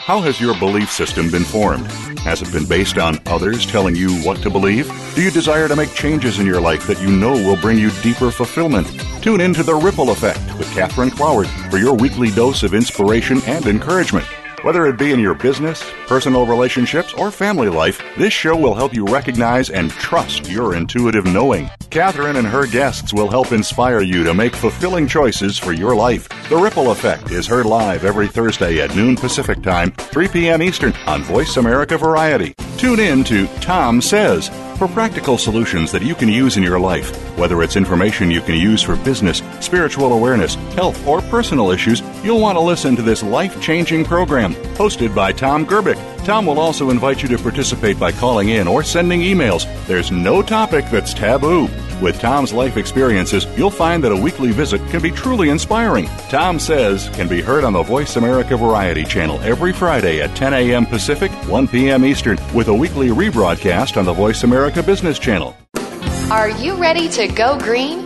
[0.00, 1.86] How has your belief system been formed?
[2.18, 4.86] Has it been based on others telling you what to believe?
[5.14, 7.90] Do you desire to make changes in your life that you know will bring you
[8.02, 8.86] deeper fulfillment?
[9.22, 13.40] Tune in to The Ripple Effect with Catherine Cloward for your weekly dose of inspiration
[13.46, 14.26] and encouragement.
[14.66, 18.92] Whether it be in your business, personal relationships, or family life, this show will help
[18.92, 21.70] you recognize and trust your intuitive knowing.
[21.90, 26.28] Catherine and her guests will help inspire you to make fulfilling choices for your life.
[26.48, 30.60] The Ripple Effect is heard live every Thursday at noon Pacific Time, 3 p.m.
[30.60, 32.52] Eastern on Voice America Variety.
[32.76, 37.10] Tune in to Tom Says for practical solutions that you can use in your life.
[37.38, 42.40] Whether it's information you can use for business, spiritual awareness, health, or personal issues, you'll
[42.40, 46.15] want to listen to this life changing program hosted by Tom Gerbic.
[46.26, 49.64] Tom will also invite you to participate by calling in or sending emails.
[49.86, 51.68] There's no topic that's taboo.
[52.02, 56.08] With Tom's life experiences, you'll find that a weekly visit can be truly inspiring.
[56.28, 60.52] Tom Says can be heard on the Voice America Variety channel every Friday at 10
[60.52, 60.84] a.m.
[60.84, 62.04] Pacific, 1 p.m.
[62.04, 65.56] Eastern, with a weekly rebroadcast on the Voice America Business channel.
[66.32, 68.05] Are you ready to go green?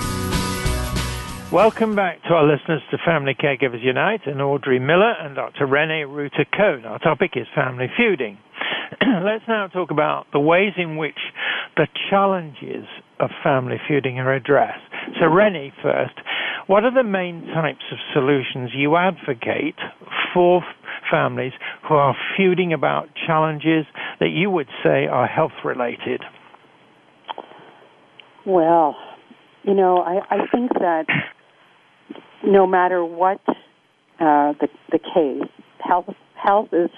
[1.52, 5.66] Welcome back to our listeners to Family Caregivers Unite and Audrey Miller and Dr.
[5.66, 6.84] Renee Ruta Cohn.
[6.84, 8.38] Our topic is family feuding.
[9.24, 11.18] Let's now talk about the ways in which
[11.76, 12.86] the challenges
[13.18, 14.78] of family feuding are addressed.
[15.18, 16.14] So, Renee, first,
[16.68, 19.74] what are the main types of solutions you advocate
[20.32, 20.62] for
[21.10, 21.52] families
[21.88, 23.86] who are feuding about challenges
[24.20, 26.22] that you would say are health related?
[28.46, 28.96] Well,
[29.62, 31.04] you know, I, I think that
[32.44, 36.90] no matter what uh, the, the case, health health is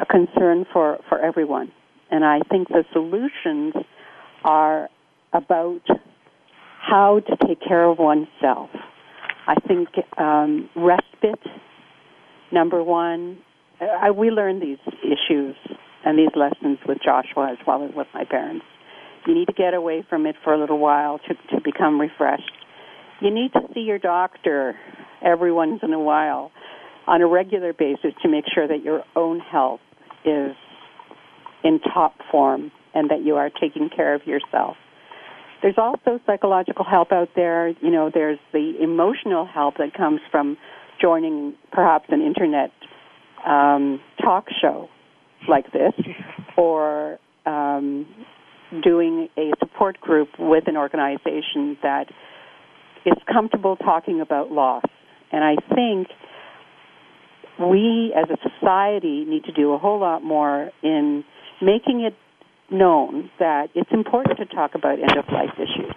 [0.00, 1.72] a concern for, for everyone.
[2.10, 3.74] And I think the solutions
[4.44, 4.88] are
[5.32, 5.82] about
[6.80, 8.70] how to take care of oneself.
[9.46, 11.40] I think um, respite
[12.52, 13.38] Number one,
[13.80, 15.56] I, we learned these issues
[16.04, 18.64] and these lessons with Joshua as well as with my parents.
[19.26, 22.50] You need to get away from it for a little while to, to become refreshed.
[23.20, 24.74] You need to see your doctor
[25.22, 26.50] every once in a while
[27.06, 29.80] on a regular basis to make sure that your own health
[30.24, 30.54] is
[31.64, 34.76] in top form and that you are taking care of yourself.
[35.60, 37.68] There's also psychological help out there.
[37.68, 40.56] You know, there's the emotional help that comes from
[41.00, 42.70] joining perhaps an internet
[43.46, 44.88] um, talk show
[45.48, 45.92] like this
[46.56, 48.06] or um,
[48.82, 52.06] doing a support group with an organization that
[53.06, 54.84] is comfortable talking about loss.
[55.32, 56.08] And I think
[57.58, 61.24] we as a society need to do a whole lot more in
[61.60, 62.14] making it
[62.70, 65.94] known that it's important to talk about end of life issues.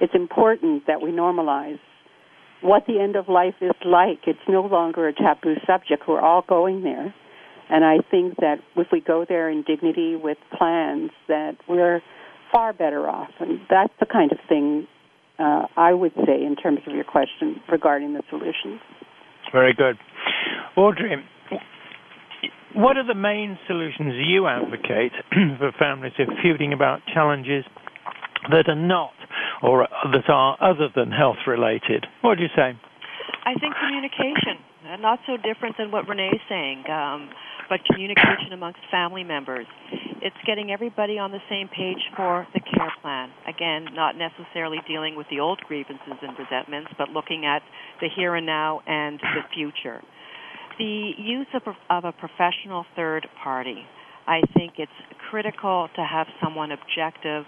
[0.00, 1.78] It's important that we normalize
[2.64, 4.20] what the end of life is like.
[4.26, 6.04] It's no longer a taboo subject.
[6.08, 7.14] We're all going there.
[7.68, 12.00] And I think that if we go there in dignity with plans, that we're
[12.52, 13.30] far better off.
[13.38, 14.86] And that's the kind of thing
[15.38, 18.80] uh, I would say in terms of your question regarding the solutions.
[19.52, 19.96] Very good.
[20.76, 21.22] Audrey,
[22.74, 25.12] what are the main solutions you advocate
[25.58, 27.64] for families who are feuding about challenges
[28.50, 29.12] that are not
[29.62, 32.06] or that are other than health related.
[32.22, 32.78] What do you say?
[33.44, 34.56] I think communication,
[34.88, 37.28] uh, not so different than what Renee is saying, um,
[37.68, 39.66] but communication amongst family members.
[40.22, 43.28] It's getting everybody on the same page for the care plan.
[43.46, 47.60] Again, not necessarily dealing with the old grievances and resentments, but looking at
[48.00, 50.00] the here and now and the future.
[50.78, 53.84] The use of, of a professional third party.
[54.26, 54.92] I think it's
[55.30, 57.44] critical to have someone objective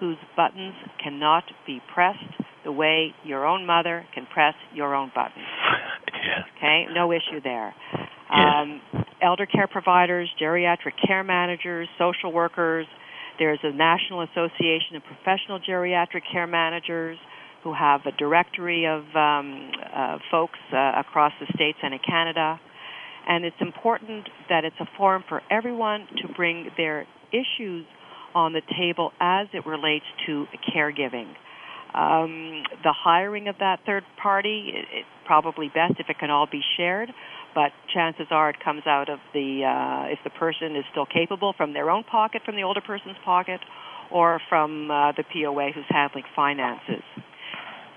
[0.00, 2.18] whose buttons cannot be pressed
[2.64, 5.46] the way your own mother can press your own buttons.
[6.26, 6.42] Yeah.
[6.56, 7.72] Okay, no issue there.
[7.94, 8.62] Yeah.
[8.62, 8.80] Um,
[9.22, 12.86] elder care providers, geriatric care managers, social workers,
[13.38, 17.18] There's a National Association of Professional Geriatric Care Managers
[17.62, 22.58] who have a directory of um, uh, folks uh, across the states and in Canada.
[23.28, 27.84] And it's important that it's a forum for everyone to bring their issues
[28.36, 31.32] on the table as it relates to caregiving.
[31.94, 36.60] Um, the hiring of that third party, it's probably best if it can all be
[36.76, 37.08] shared,
[37.54, 41.54] but chances are it comes out of the, uh, if the person is still capable
[41.56, 43.60] from their own pocket, from the older person's pocket,
[44.12, 47.02] or from uh, the POA who's handling finances.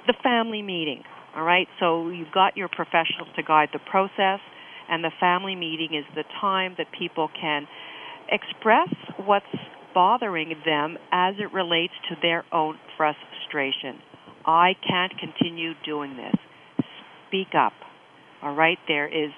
[0.07, 1.03] The family meeting,
[1.35, 1.67] all right?
[1.81, 4.39] So you've got your professionals to guide the process,
[4.89, 7.67] and the family meeting is the time that people can
[8.31, 8.89] express
[9.25, 9.45] what's
[9.93, 13.99] bothering them as it relates to their own frustration.
[14.45, 16.85] I can't continue doing this.
[17.27, 17.73] Speak up.
[18.41, 19.31] All right, there is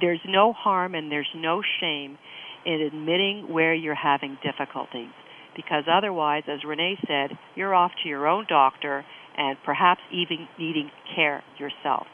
[0.00, 2.18] there's no harm and there's no shame
[2.66, 5.10] in admitting where you're having difficulties
[5.56, 9.04] because otherwise, as Renee said, you're off to your own doctor
[9.36, 12.06] and perhaps even needing care yourself.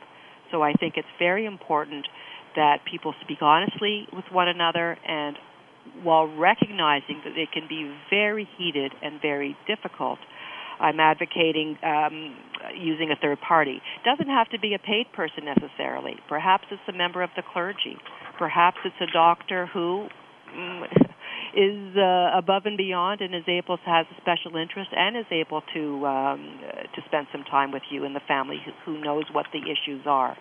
[0.50, 2.06] So I think it's very important
[2.56, 5.36] that people speak honestly with one another and
[6.02, 10.18] while recognizing that it can be very heated and very difficult.
[10.80, 12.36] I'm advocating um,
[12.76, 13.80] using a third party.
[14.04, 16.14] Doesn't have to be a paid person necessarily.
[16.28, 17.96] Perhaps it's a member of the clergy.
[18.38, 20.06] Perhaps it's a doctor who
[20.54, 20.84] mm,
[21.56, 25.26] is uh, above and beyond and is able to has a special interest and is
[25.30, 26.60] able to um,
[26.94, 30.02] to spend some time with you and the family who, who knows what the issues
[30.06, 30.36] are.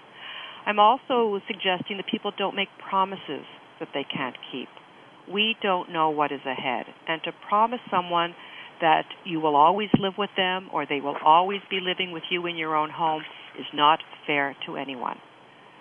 [0.65, 3.45] I'm also suggesting that people don't make promises
[3.79, 4.67] that they can't keep
[5.31, 6.85] we don't know what is ahead.
[7.07, 8.35] And to promise someone
[8.81, 12.45] that you will always live with them or they will always be living with you
[12.45, 13.23] in your own home
[13.59, 15.17] is not fair to anyone.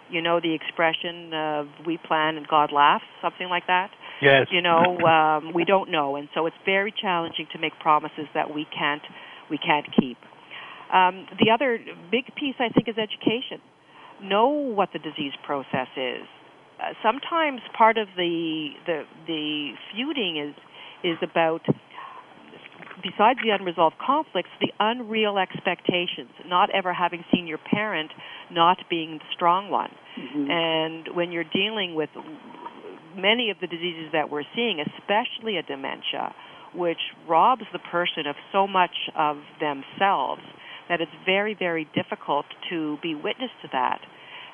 [0.08, 3.90] You know the expression of we plan and God laughs, something like that?
[4.22, 4.46] Yes.
[4.50, 8.54] You know, um, we don't know, and so it's very challenging to make promises that
[8.54, 9.02] we can't
[9.50, 10.16] we can't keep.
[10.92, 11.78] Um, the other
[12.10, 13.60] big piece, I think, is education.
[14.22, 16.22] Know what the disease process is
[16.80, 20.54] uh, sometimes part of the the the feuding is
[21.04, 21.62] is about
[23.02, 28.10] besides the unresolved conflicts, the unreal expectations, not ever having seen your parent
[28.50, 29.90] not being the strong one.
[30.18, 30.50] Mm-hmm.
[30.50, 32.10] And when you're dealing with
[33.16, 36.34] many of the diseases that we're seeing, especially a dementia,
[36.74, 36.98] which
[37.28, 40.42] robs the person of so much of themselves,
[40.88, 44.00] that it's very, very difficult to be witness to that.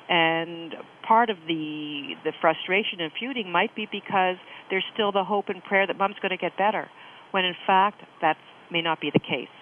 [0.09, 0.75] And
[1.07, 4.35] part of the the frustration and feuding might be because
[4.69, 6.89] there's still the hope and prayer that mom's going to get better,
[7.31, 8.37] when in fact that
[8.71, 9.53] may not be the case.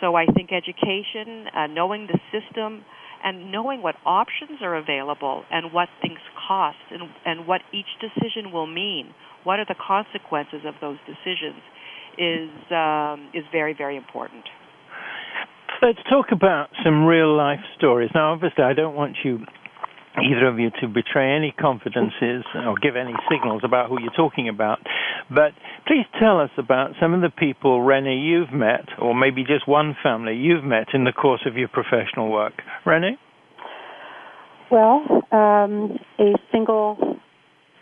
[0.00, 2.84] So I think education, uh, knowing the system,
[3.24, 8.52] and knowing what options are available and what things cost and, and what each decision
[8.52, 9.14] will mean,
[9.44, 11.62] what are the consequences of those decisions,
[12.18, 14.44] is um, is very very important.
[15.82, 18.10] Let's talk about some real life stories.
[18.14, 19.40] Now, obviously, I don't want you
[20.22, 24.48] either of you to betray any confidences or give any signals about who you're talking
[24.48, 24.78] about.
[25.28, 25.52] But
[25.86, 29.96] please tell us about some of the people, Renee, you've met, or maybe just one
[30.02, 32.54] family you've met in the course of your professional work.
[32.84, 33.18] Renee?
[34.70, 37.18] Well, um, a single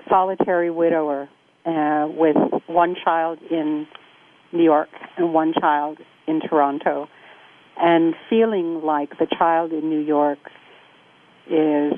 [0.08, 1.28] solitary widower
[1.64, 3.86] uh, with one child in
[4.52, 7.08] New York and one child in Toronto,
[7.76, 10.38] and feeling like the child in New York
[11.46, 11.92] is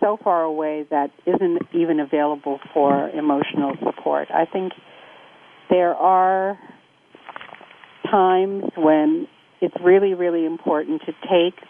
[0.00, 4.28] so far away that isn't even available for emotional support.
[4.32, 4.72] I think
[5.68, 6.58] there are
[8.10, 9.28] times when
[9.60, 11.60] it's really, really important to take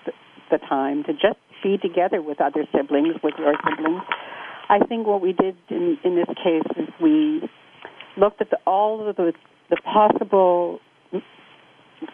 [0.51, 4.03] the time to just be together with other siblings, with your siblings.
[4.69, 7.43] I think what we did in, in this case is we
[8.17, 9.33] looked at the, all of the,
[9.69, 10.81] the possible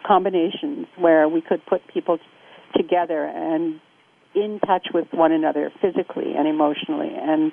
[0.05, 2.17] combinations where we could put people
[2.75, 3.79] together and
[4.35, 7.11] in touch with one another physically and emotionally.
[7.13, 7.51] And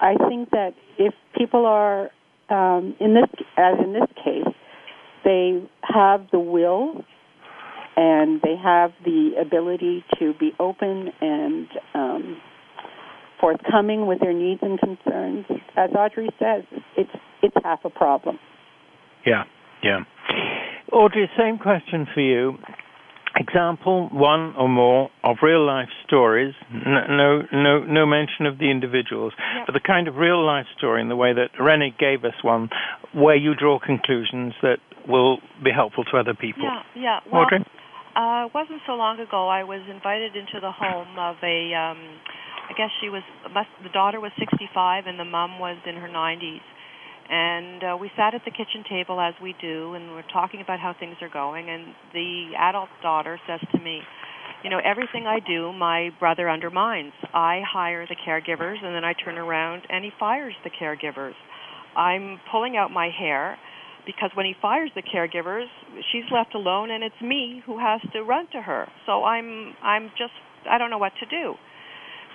[0.00, 2.10] I think that if people are
[2.50, 4.54] um, in this, as in this case,
[5.24, 7.04] they have the will
[7.96, 12.40] and they have the ability to be open and um,
[13.40, 15.44] forthcoming with their needs and concerns.
[15.76, 16.64] As Audrey says,
[16.96, 17.10] it's
[17.42, 18.38] it's half a problem.
[19.26, 19.44] Yeah,
[19.82, 20.00] yeah.
[20.92, 22.56] Audrey, same question for you
[23.38, 29.32] example, one or more of real life stories, no, no, no mention of the individuals,
[29.38, 29.66] yep.
[29.66, 32.68] but the kind of real life story in the way that Rennie gave us one,
[33.14, 36.62] where you draw conclusions that will be helpful to other people.
[36.62, 37.20] Yeah, yeah.
[37.32, 37.64] Well, Audrey?
[38.16, 39.48] Uh, it wasn't so long ago.
[39.48, 41.98] I was invited into the home of a, um,
[42.68, 43.22] I guess she was,
[43.82, 46.60] the daughter was 65 and the mom was in her 90s
[47.30, 50.80] And uh, we sat at the kitchen table as we do, and we're talking about
[50.80, 51.68] how things are going.
[51.68, 54.00] And the adult daughter says to me,
[54.64, 57.12] you know, everything I do, my brother undermines.
[57.32, 61.34] I hire the caregivers, and then I turn around and he fires the caregivers.
[61.96, 63.58] I'm pulling out my hair
[64.06, 65.66] because when he fires the caregivers,
[66.10, 68.88] she's left alone, and it's me who has to run to her.
[69.06, 70.32] So I'm I'm just
[70.68, 71.54] I don't know what to do.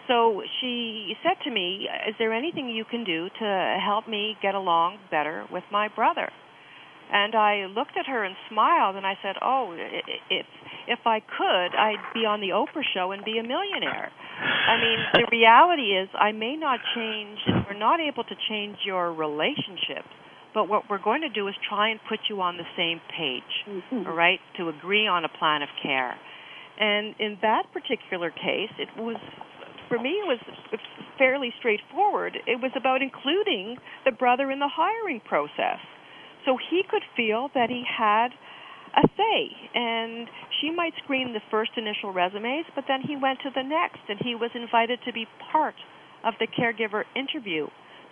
[0.08, 4.56] So she said to me, "Is there anything you can do to help me get
[4.56, 6.30] along better with my brother?"
[7.12, 9.74] And I looked at her and smiled, and I said, "Oh,
[10.30, 10.45] if
[10.88, 14.12] if I could, I'd be on the Oprah show and be a millionaire."
[14.68, 17.39] I mean, the reality is, I may not change.
[17.68, 20.04] We're not able to change your relationship,
[20.54, 23.54] but what we're going to do is try and put you on the same page,
[23.68, 24.08] Mm-hmm.
[24.08, 26.16] all right, to agree on a plan of care.
[26.80, 29.18] And in that particular case, it was
[29.93, 30.39] for me it was
[31.19, 32.37] fairly straightforward.
[32.47, 35.77] It was about including the brother in the hiring process.
[36.45, 38.29] So he could feel that he had
[38.97, 40.27] a say and
[40.61, 44.17] she might screen the first initial resumes, but then he went to the next and
[44.23, 45.75] he was invited to be part
[46.25, 47.67] of the caregiver interview.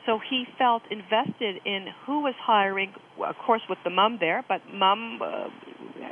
[0.05, 2.93] So he felt invested in who was hiring,
[3.25, 5.49] of course, with the mom there, but mom uh,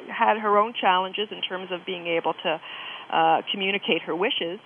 [0.09, 2.61] had her own challenges in terms of being able to
[3.11, 4.59] uh, communicate her wishes.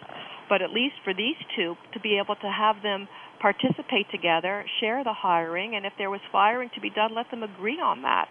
[0.50, 3.08] But at least for these two, to be able to have them
[3.40, 7.44] participate together, share the hiring, and if there was firing to be done, let them
[7.44, 8.30] agree on that,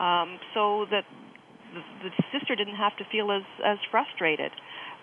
[0.00, 1.04] um, so that
[1.74, 4.52] the, the sister didn't have to feel as as frustrated.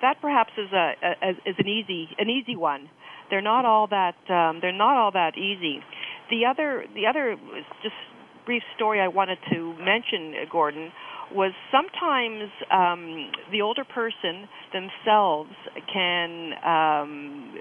[0.01, 2.89] That perhaps is a, a is an easy an easy one
[3.29, 5.81] they're not all that um, they're not all that easy.
[6.29, 7.35] The other the other
[7.81, 7.95] just
[8.45, 10.91] brief story I wanted to mention, Gordon,
[11.33, 15.51] was sometimes um, the older person themselves
[15.91, 17.55] can um,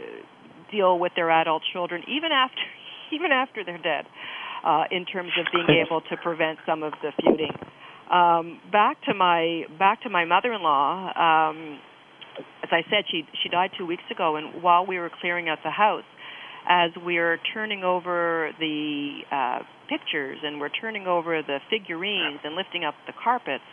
[0.71, 2.63] deal with their adult children even after
[3.13, 4.05] even after they're dead,
[4.65, 7.53] uh, in terms of being able to prevent some of the feuding.
[8.13, 11.13] Um, back to my back to my mother-in-law.
[11.17, 11.79] Um,
[12.63, 15.59] as I said, she she died two weeks ago, and while we were clearing out
[15.65, 16.05] the house,
[16.67, 22.85] as we're turning over the uh, pictures and we're turning over the figurines and lifting
[22.85, 23.65] up the carpets,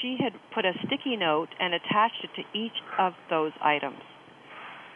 [0.00, 4.00] she had put a sticky note and attached it to each of those items.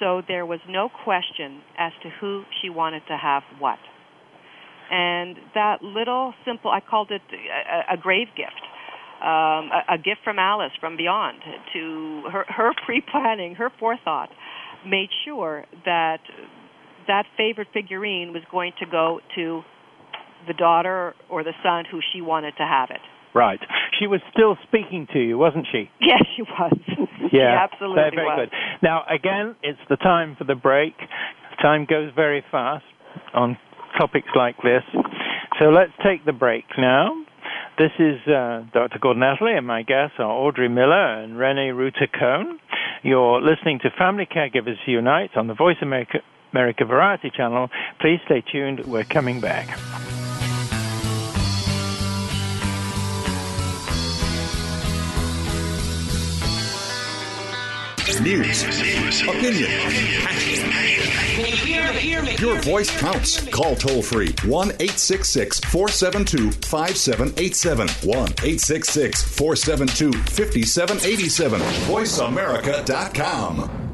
[0.01, 3.79] So there was no question as to who she wanted to have what.
[4.91, 8.61] And that little simple, I called it a, a grave gift
[9.25, 11.39] um, a, a gift from Alice from beyond
[11.73, 14.29] to her, her pre-planning, her forethought,
[14.87, 16.21] made sure that
[17.07, 19.63] that favorite figurine was going to go to
[20.47, 23.01] the daughter or the son who she wanted to have it.
[23.35, 23.59] Right.
[23.99, 25.91] She was still speaking to you, wasn't she?
[26.01, 26.73] Yes, she was.
[27.33, 28.49] Yeah, she absolutely very, very was.
[28.51, 28.59] good.
[28.83, 30.95] Now, again, it's the time for the break.
[31.61, 32.85] Time goes very fast
[33.33, 33.57] on
[33.99, 34.83] topics like this.
[35.61, 37.25] So let's take the break now.
[37.79, 38.99] This is uh, Dr.
[39.01, 42.61] Gordon Atherley, and my guests are Audrey Miller and Renee Ruiter-Kohn.
[43.03, 46.19] You're listening to Family Caregivers Unite on the Voice America,
[46.55, 47.69] America Variety Channel.
[48.01, 48.87] Please stay tuned.
[48.87, 49.77] We're coming back.
[58.23, 58.63] News,
[59.29, 59.69] opinion,
[62.39, 63.45] Your voice counts.
[63.49, 67.89] Call toll free 1 866 472 5787.
[67.89, 71.61] 1 866 472 5787.
[71.61, 73.94] VoiceAmerica.com.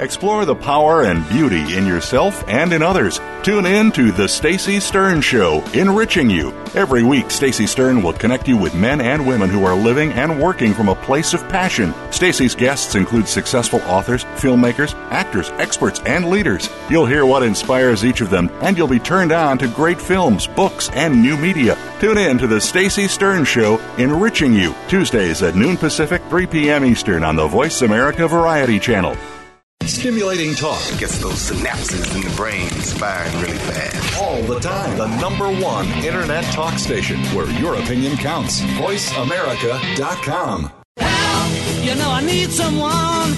[0.00, 3.20] Explore the power and beauty in yourself and in others.
[3.42, 6.52] Tune in to The Stacy Stern Show, enriching you.
[6.74, 10.40] Every week, Stacy Stern will connect you with men and women who are living and
[10.40, 11.92] working from a place of passion.
[12.12, 16.70] Stacy's guests include successful authors, filmmakers, actors, experts, and leaders.
[16.88, 20.46] You'll hear what inspires each of them, and you'll be turned on to great films,
[20.46, 21.76] books, and new media.
[21.98, 26.84] Tune in to The Stacy Stern Show, enriching you, Tuesdays at noon Pacific, 3 p.m.
[26.84, 29.16] Eastern on the Voice America Variety Channel.
[29.88, 30.80] Stimulating talk.
[30.92, 34.22] It gets those synapses in the brain firing really fast.
[34.22, 34.98] All the time.
[34.98, 38.60] The number one internet talk station where your opinion counts.
[38.60, 40.70] VoiceAmerica.com.
[41.82, 43.34] You know I need someone.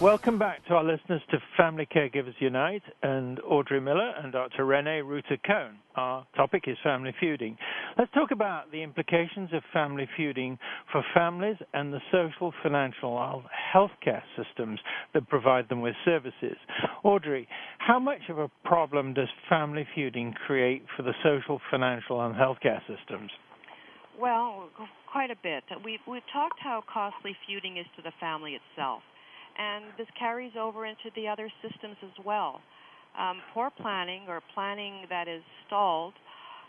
[0.00, 4.64] Welcome back to our listeners to Family Caregivers Unite and Audrey Miller and Dr.
[4.64, 5.74] Renee Ruiter-Kohn.
[5.96, 7.58] Our topic is family feuding.
[7.98, 10.56] Let's talk about the implications of family feuding
[10.92, 13.42] for families and the social, financial, and
[13.74, 14.78] healthcare systems
[15.14, 16.56] that provide them with services.
[17.02, 22.36] Audrey, how much of a problem does family feuding create for the social, financial, and
[22.36, 23.32] healthcare systems?
[24.16, 24.68] Well,
[25.10, 25.64] quite a bit.
[25.84, 29.02] We've, we've talked how costly feuding is to the family itself
[29.58, 32.60] and this carries over into the other systems as well.
[33.18, 36.14] Um, poor planning or planning that is stalled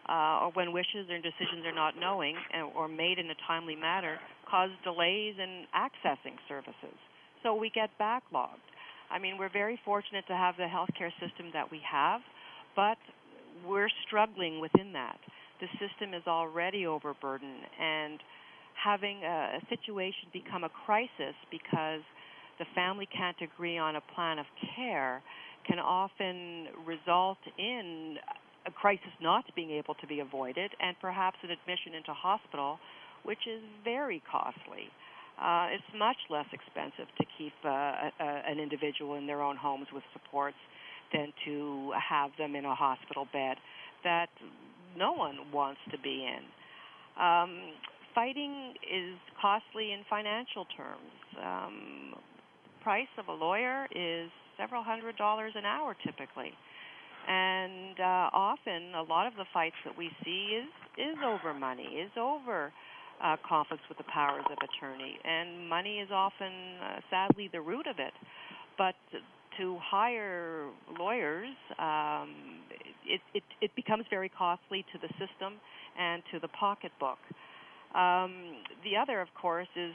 [0.10, 2.36] uh, or when wishes or decisions are not knowing
[2.76, 4.18] or made in a timely manner
[4.50, 6.98] cause delays in accessing services.
[7.44, 8.66] So we get backlogged.
[9.12, 12.22] I mean, we're very fortunate to have the healthcare system that we have,
[12.76, 12.98] but
[13.68, 15.18] we're struggling within that.
[15.62, 18.20] The system is already overburdened, and
[18.82, 22.02] having a situation become a crisis because
[22.60, 24.46] the family can't agree on a plan of
[24.76, 25.22] care
[25.68, 28.18] can often result in
[28.66, 32.78] a crisis not being able to be avoided and perhaps an admission into hospital,
[33.24, 34.92] which is very costly.
[35.42, 39.88] Uh, it's much less expensive to keep uh, a, an individual in their own homes
[39.94, 40.58] with supports
[41.14, 43.56] than to have them in a hospital bed
[44.04, 44.30] that
[44.98, 46.44] no one wants to be in.
[47.22, 47.72] Um,
[48.14, 51.12] fighting is costly in financial terms.
[51.42, 52.16] Um,
[52.90, 56.50] price of a lawyer is several hundred dollars an hour typically.
[57.28, 61.84] And uh, often, a lot of the fights that we see is is over money,
[61.84, 62.74] is over
[63.24, 67.86] uh, conflicts with the powers of attorney, and money is often, uh, sadly, the root
[67.86, 68.14] of it.
[68.76, 68.96] But
[69.60, 72.34] to hire lawyers, um,
[73.06, 75.62] it, it, it becomes very costly to the system
[75.96, 77.20] and to the pocketbook.
[77.94, 79.94] Um, the other, of course, is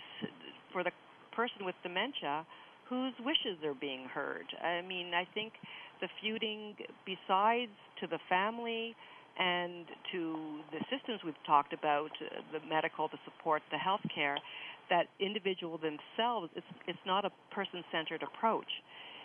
[0.73, 0.93] for the
[1.33, 2.47] person with dementia
[2.89, 4.47] whose wishes are being heard.
[4.63, 5.53] I mean, I think
[6.01, 6.75] the feuding,
[7.07, 8.95] besides to the family
[9.39, 14.37] and to the systems we've talked about, uh, the medical, the support, the healthcare,
[14.91, 18.69] that individual themselves, it's, it's not a person-centered approach.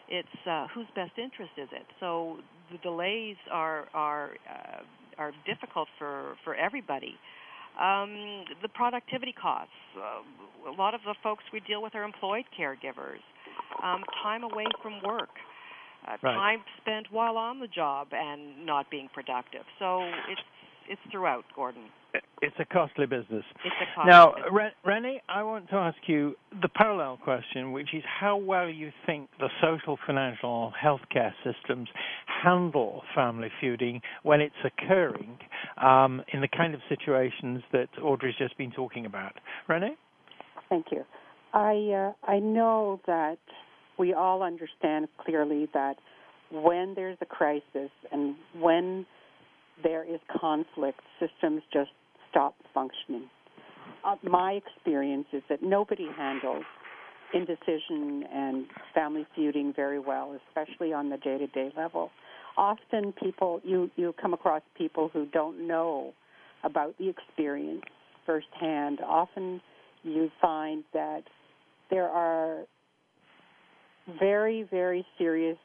[0.07, 1.85] It's uh, whose best interest is it?
[1.99, 2.37] So
[2.71, 4.81] the delays are are uh,
[5.19, 7.13] are difficult for for everybody.
[7.79, 9.71] Um, the productivity costs.
[9.95, 13.21] Uh, a lot of the folks we deal with are employed caregivers
[13.83, 15.29] um, time away from work,
[16.07, 16.33] uh, right.
[16.33, 19.63] time spent while on the job and not being productive.
[19.79, 20.41] So it's
[20.89, 21.83] it's throughout, Gordon.
[22.41, 23.43] It's a costly business.
[23.63, 24.49] It's a costly now, business.
[24.51, 28.91] Re- Rennie, I want to ask you the parallel question, which is how well you
[29.05, 31.87] think the social, financial, healthcare systems
[32.43, 35.37] handle family feuding when it's occurring
[35.77, 39.33] um, in the kind of situations that Audrey's just been talking about.
[39.67, 39.95] Rennie?
[40.69, 41.05] Thank you.
[41.53, 43.39] I uh, I know that
[43.97, 45.95] we all understand clearly that
[46.51, 49.05] when there's a crisis and when
[49.83, 51.91] there is conflict, systems just
[52.29, 53.29] stop functioning.
[54.05, 56.63] Uh, my experience is that nobody handles
[57.33, 62.09] indecision and family feuding very well, especially on the day-to-day level.
[62.57, 66.13] Often, people you you come across people who don't know
[66.63, 67.83] about the experience
[68.25, 68.99] firsthand.
[69.01, 69.61] Often,
[70.03, 71.23] you find that
[71.89, 72.63] there are
[74.19, 75.57] very, very serious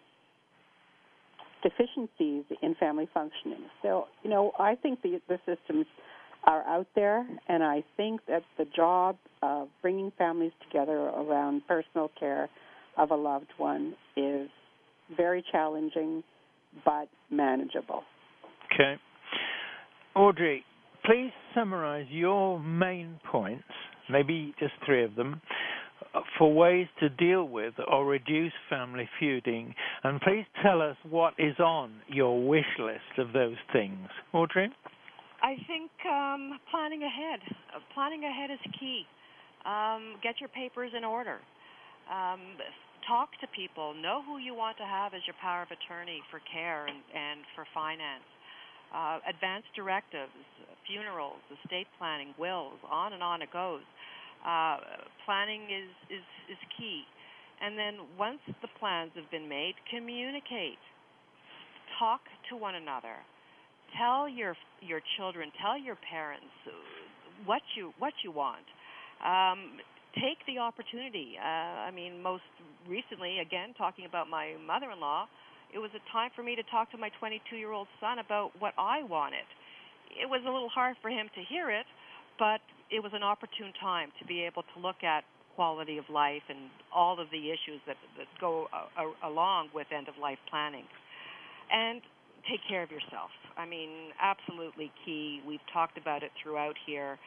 [1.63, 3.65] deficiencies in family functioning.
[3.83, 5.87] So, you know, I think the, the systems
[6.47, 12.11] are out there, and I think that the job of bringing families together around personal
[12.19, 12.51] care
[12.99, 14.49] of a loved one is
[15.17, 16.23] very challenging
[16.85, 18.03] but manageable.
[18.73, 18.95] Okay.
[20.15, 20.65] Audrey,
[21.05, 23.65] please summarize your main points,
[24.11, 25.41] maybe just three of them,
[26.39, 29.75] for ways to deal with or reduce family feuding.
[30.03, 34.09] And please tell us what is on your wish list of those things.
[34.33, 34.71] Audrey?
[35.43, 37.41] I think um, planning ahead.
[37.75, 39.05] Uh, planning ahead is key.
[39.67, 41.39] Um, get your papers in order.
[42.09, 42.41] Um,
[43.09, 43.95] talk to people.
[43.95, 47.41] Know who you want to have as your power of attorney for care and, and
[47.55, 48.25] for finance.
[48.95, 50.33] Uh, advance directives,
[50.87, 53.83] funerals, estate planning, wills, on and on it goes.
[54.45, 54.77] Uh,
[55.25, 57.03] planning is, is, is key.
[57.61, 60.81] And then once the plans have been made, communicate.
[61.99, 62.21] Talk
[62.51, 63.17] to one another.
[63.97, 66.51] Tell your your children, tell your parents
[67.47, 68.67] what you what you want.
[69.23, 69.79] Um,
[70.19, 71.39] take the opportunity.
[71.39, 72.47] Uh, I mean, most
[72.89, 75.27] recently, again, talking about my mother-in-law,
[75.73, 79.03] it was a time for me to talk to my 22-year-old son about what I
[79.03, 79.47] wanted.
[80.11, 81.87] It was a little hard for him to hear it,
[82.39, 82.63] but
[82.95, 85.25] it was an opportune time to be able to look at
[85.57, 90.09] quality of life and all of the issues that that go uh, along with end
[90.09, 90.85] of life planning.
[91.73, 92.01] And
[92.49, 93.31] take care of yourself.
[93.57, 95.41] I mean, absolutely key.
[95.47, 97.19] We've talked about it throughout here.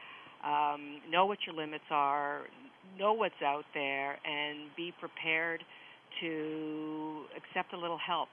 [0.46, 2.42] Um, know what your limits are,
[2.98, 5.64] know what's out there, and be prepared
[6.22, 8.30] to accept a little help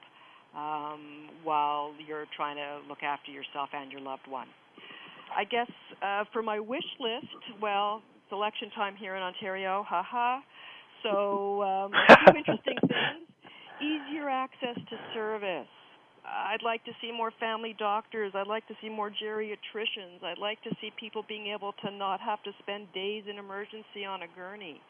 [0.55, 4.47] um, while you're trying to look after yourself and your loved one.
[5.35, 5.69] I guess
[6.01, 7.27] uh, for my wish list,
[7.61, 10.39] well, it's election time here in Ontario, haha.
[11.03, 13.27] So um, a few interesting things:
[13.81, 15.67] easier access to service.
[16.25, 18.33] I'd like to see more family doctors.
[18.33, 20.23] I'd like to see more geriatricians.
[20.23, 24.05] I'd like to see people being able to not have to spend days in emergency
[24.07, 24.81] on a gurney.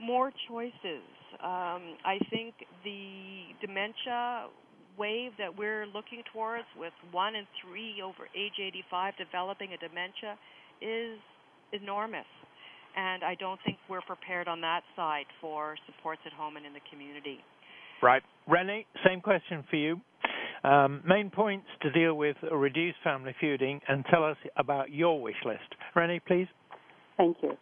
[0.00, 1.06] More choices.
[1.40, 4.48] Um, I think the dementia
[4.98, 10.36] wave that we're looking towards, with one in three over age 85 developing a dementia,
[10.80, 11.18] is
[11.72, 12.26] enormous.
[12.96, 16.72] And I don't think we're prepared on that side for supports at home and in
[16.72, 17.38] the community.
[18.02, 18.22] Right.
[18.48, 20.00] Renee, same question for you.
[20.64, 25.36] Um, main points to deal with reduced family feuding, and tell us about your wish
[25.44, 25.74] list.
[25.94, 26.48] Renee, please.
[27.16, 27.52] Thank you.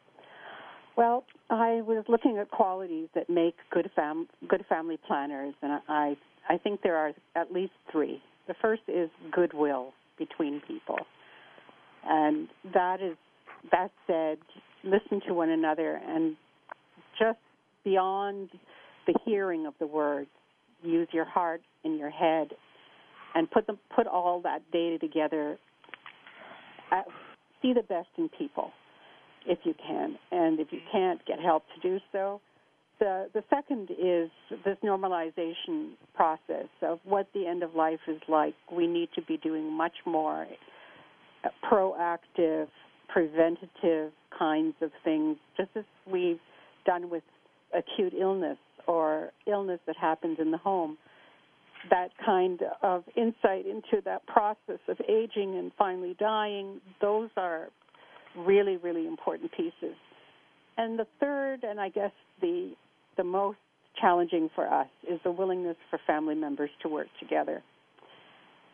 [0.97, 6.16] Well, I was looking at qualities that make good fam- good family planners, and I
[6.49, 8.22] I think there are at least three.
[8.47, 10.99] The first is goodwill between people,
[12.07, 13.16] and that is
[13.72, 14.38] that said,
[14.82, 16.36] listen to one another and
[17.18, 17.38] just
[17.84, 18.51] beyond
[19.07, 20.28] the hearing of the words,
[20.82, 22.49] use your heart and your head
[23.34, 25.59] and put them put all that data together.
[26.92, 27.03] Uh,
[27.62, 28.70] see the best in people
[29.47, 32.40] if you can, and if you can't, get help to do so.
[33.01, 34.30] The the second is
[34.64, 38.55] this normalization process of what the end of life is like.
[38.72, 40.47] We need to be doing much more
[41.70, 42.68] proactive,
[43.09, 46.40] preventative kinds of things, just as we've
[46.86, 47.22] done with
[47.74, 50.97] acute illness or illness that happens in the home
[51.90, 57.68] that kind of insight into that process of aging and finally dying, those are
[58.36, 59.97] really, really important pieces.
[60.76, 62.72] And the third, and I guess the
[63.16, 63.58] the most
[64.00, 67.62] challenging for us, is the willingness for family members to work together.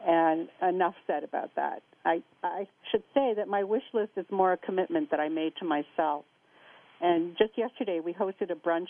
[0.06, 1.82] And enough said about that.
[2.04, 5.52] I, I should say that my wish list is more a commitment that I made
[5.60, 6.24] to myself.
[7.02, 8.88] And just yesterday, we hosted a brunch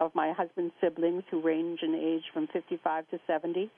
[0.00, 3.70] of my husband's siblings who range in age from 55 to 70.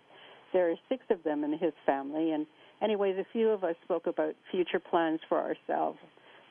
[0.53, 2.47] There are six of them in his family, and
[2.83, 5.99] anyways, a few of us spoke about future plans for ourselves.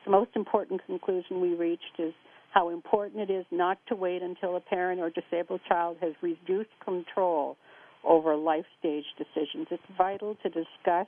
[0.04, 2.14] The most important conclusion we reached is
[2.50, 6.70] how important it is not to wait until a parent or disabled child has reduced
[6.84, 7.56] control
[8.04, 9.66] over life stage decisions.
[9.70, 11.06] It's vital to discuss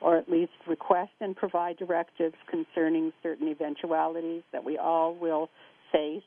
[0.00, 5.48] or at least request and provide directives concerning certain eventualities that we all will
[5.92, 6.22] face,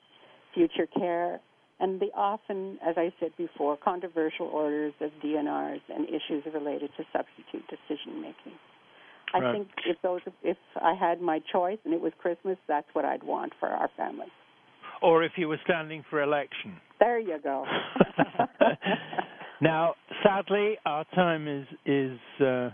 [0.53, 1.39] future care,
[1.79, 7.03] and the often, as I said before, controversial orders of DNRs and issues related to
[7.13, 8.53] substitute decision making.
[9.33, 9.53] I right.
[9.53, 13.23] think if those, if I had my choice and it was Christmas, that's what I'd
[13.23, 14.27] want for our family.
[15.01, 16.77] Or if you were standing for election.
[16.99, 17.65] There you go.
[19.61, 22.69] now, sadly, our time is is uh,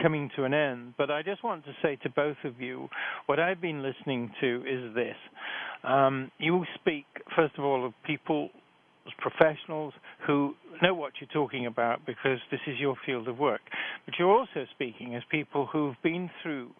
[0.00, 0.94] coming to an end.
[0.98, 2.88] But I just want to say to both of you,
[3.26, 5.16] what I've been listening to is this.
[5.84, 7.06] Um, you speak,
[7.36, 8.50] first of all, of people,
[9.18, 9.92] professionals
[10.26, 13.60] who know what you're talking about because this is your field of work.
[14.04, 16.70] But you're also speaking as people who've been through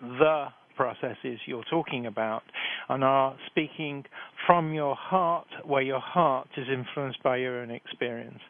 [0.00, 2.42] the processes you're talking about
[2.88, 4.02] and are speaking
[4.46, 8.40] from your heart, where your heart is influenced by your own experience.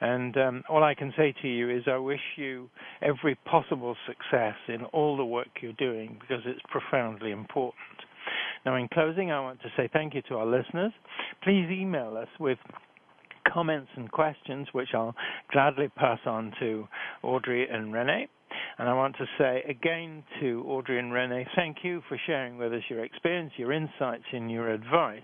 [0.00, 2.70] And um, all I can say to you is I wish you
[3.00, 7.74] every possible success in all the work you're doing because it's profoundly important.
[8.64, 10.92] Now, in closing, I want to say thank you to our listeners.
[11.42, 12.58] Please email us with
[13.52, 15.14] comments and questions, which I'll
[15.50, 16.86] gladly pass on to
[17.22, 18.28] Audrey and Renee.
[18.78, 22.72] And I want to say again to Audrey and Renee, thank you for sharing with
[22.72, 25.22] us your experience, your insights, and your advice.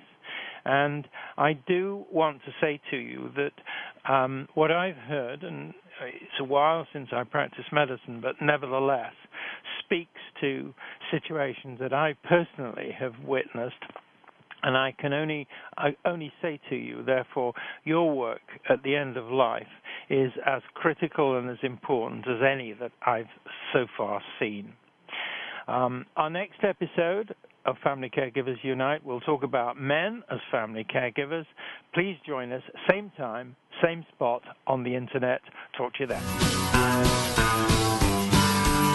[0.64, 5.72] And I do want to say to you that um, what I've heard, and
[6.07, 9.12] it's a while since I practiced medicine, but nevertheless
[9.84, 10.74] speaks to
[11.11, 13.74] situations that I personally have witnessed.
[14.61, 15.46] And I can only
[15.76, 17.53] I only say to you, therefore,
[17.84, 19.68] your work at the end of life
[20.11, 23.26] is as critical and as important as any that I've
[23.72, 24.72] so far seen.
[25.68, 27.36] Um, our next episode
[27.69, 31.45] of Family Caregivers Unite, we'll talk about men as family caregivers.
[31.93, 33.55] Please join us, same time,
[33.85, 35.43] same spot on the internet.
[35.77, 36.23] Talk to you then.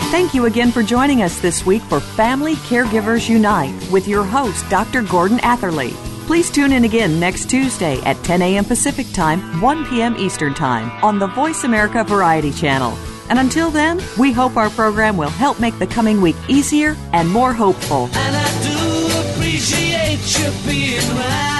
[0.10, 4.68] Thank you again for joining us this week for Family Caregivers Unite with your host,
[4.70, 5.04] Dr.
[5.04, 5.92] Gordon Atherley.
[6.26, 8.66] Please tune in again next Tuesday at 10 a.m.
[8.66, 10.16] Pacific Time, 1 p.m.
[10.18, 13.13] Eastern Time on the Voice America Variety Channel.
[13.30, 17.28] And until then, we hope our program will help make the coming week easier and
[17.30, 18.10] more hopeful.
[18.14, 21.54] And I do appreciate you being around.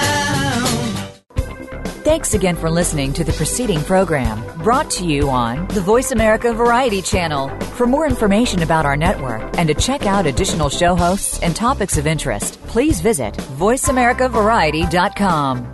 [2.04, 6.52] Thanks again for listening to the preceding program brought to you on the Voice America
[6.52, 7.48] Variety Channel.
[7.76, 11.98] For more information about our network and to check out additional show hosts and topics
[11.98, 15.73] of interest, please visit VoiceAmericaVariety.com.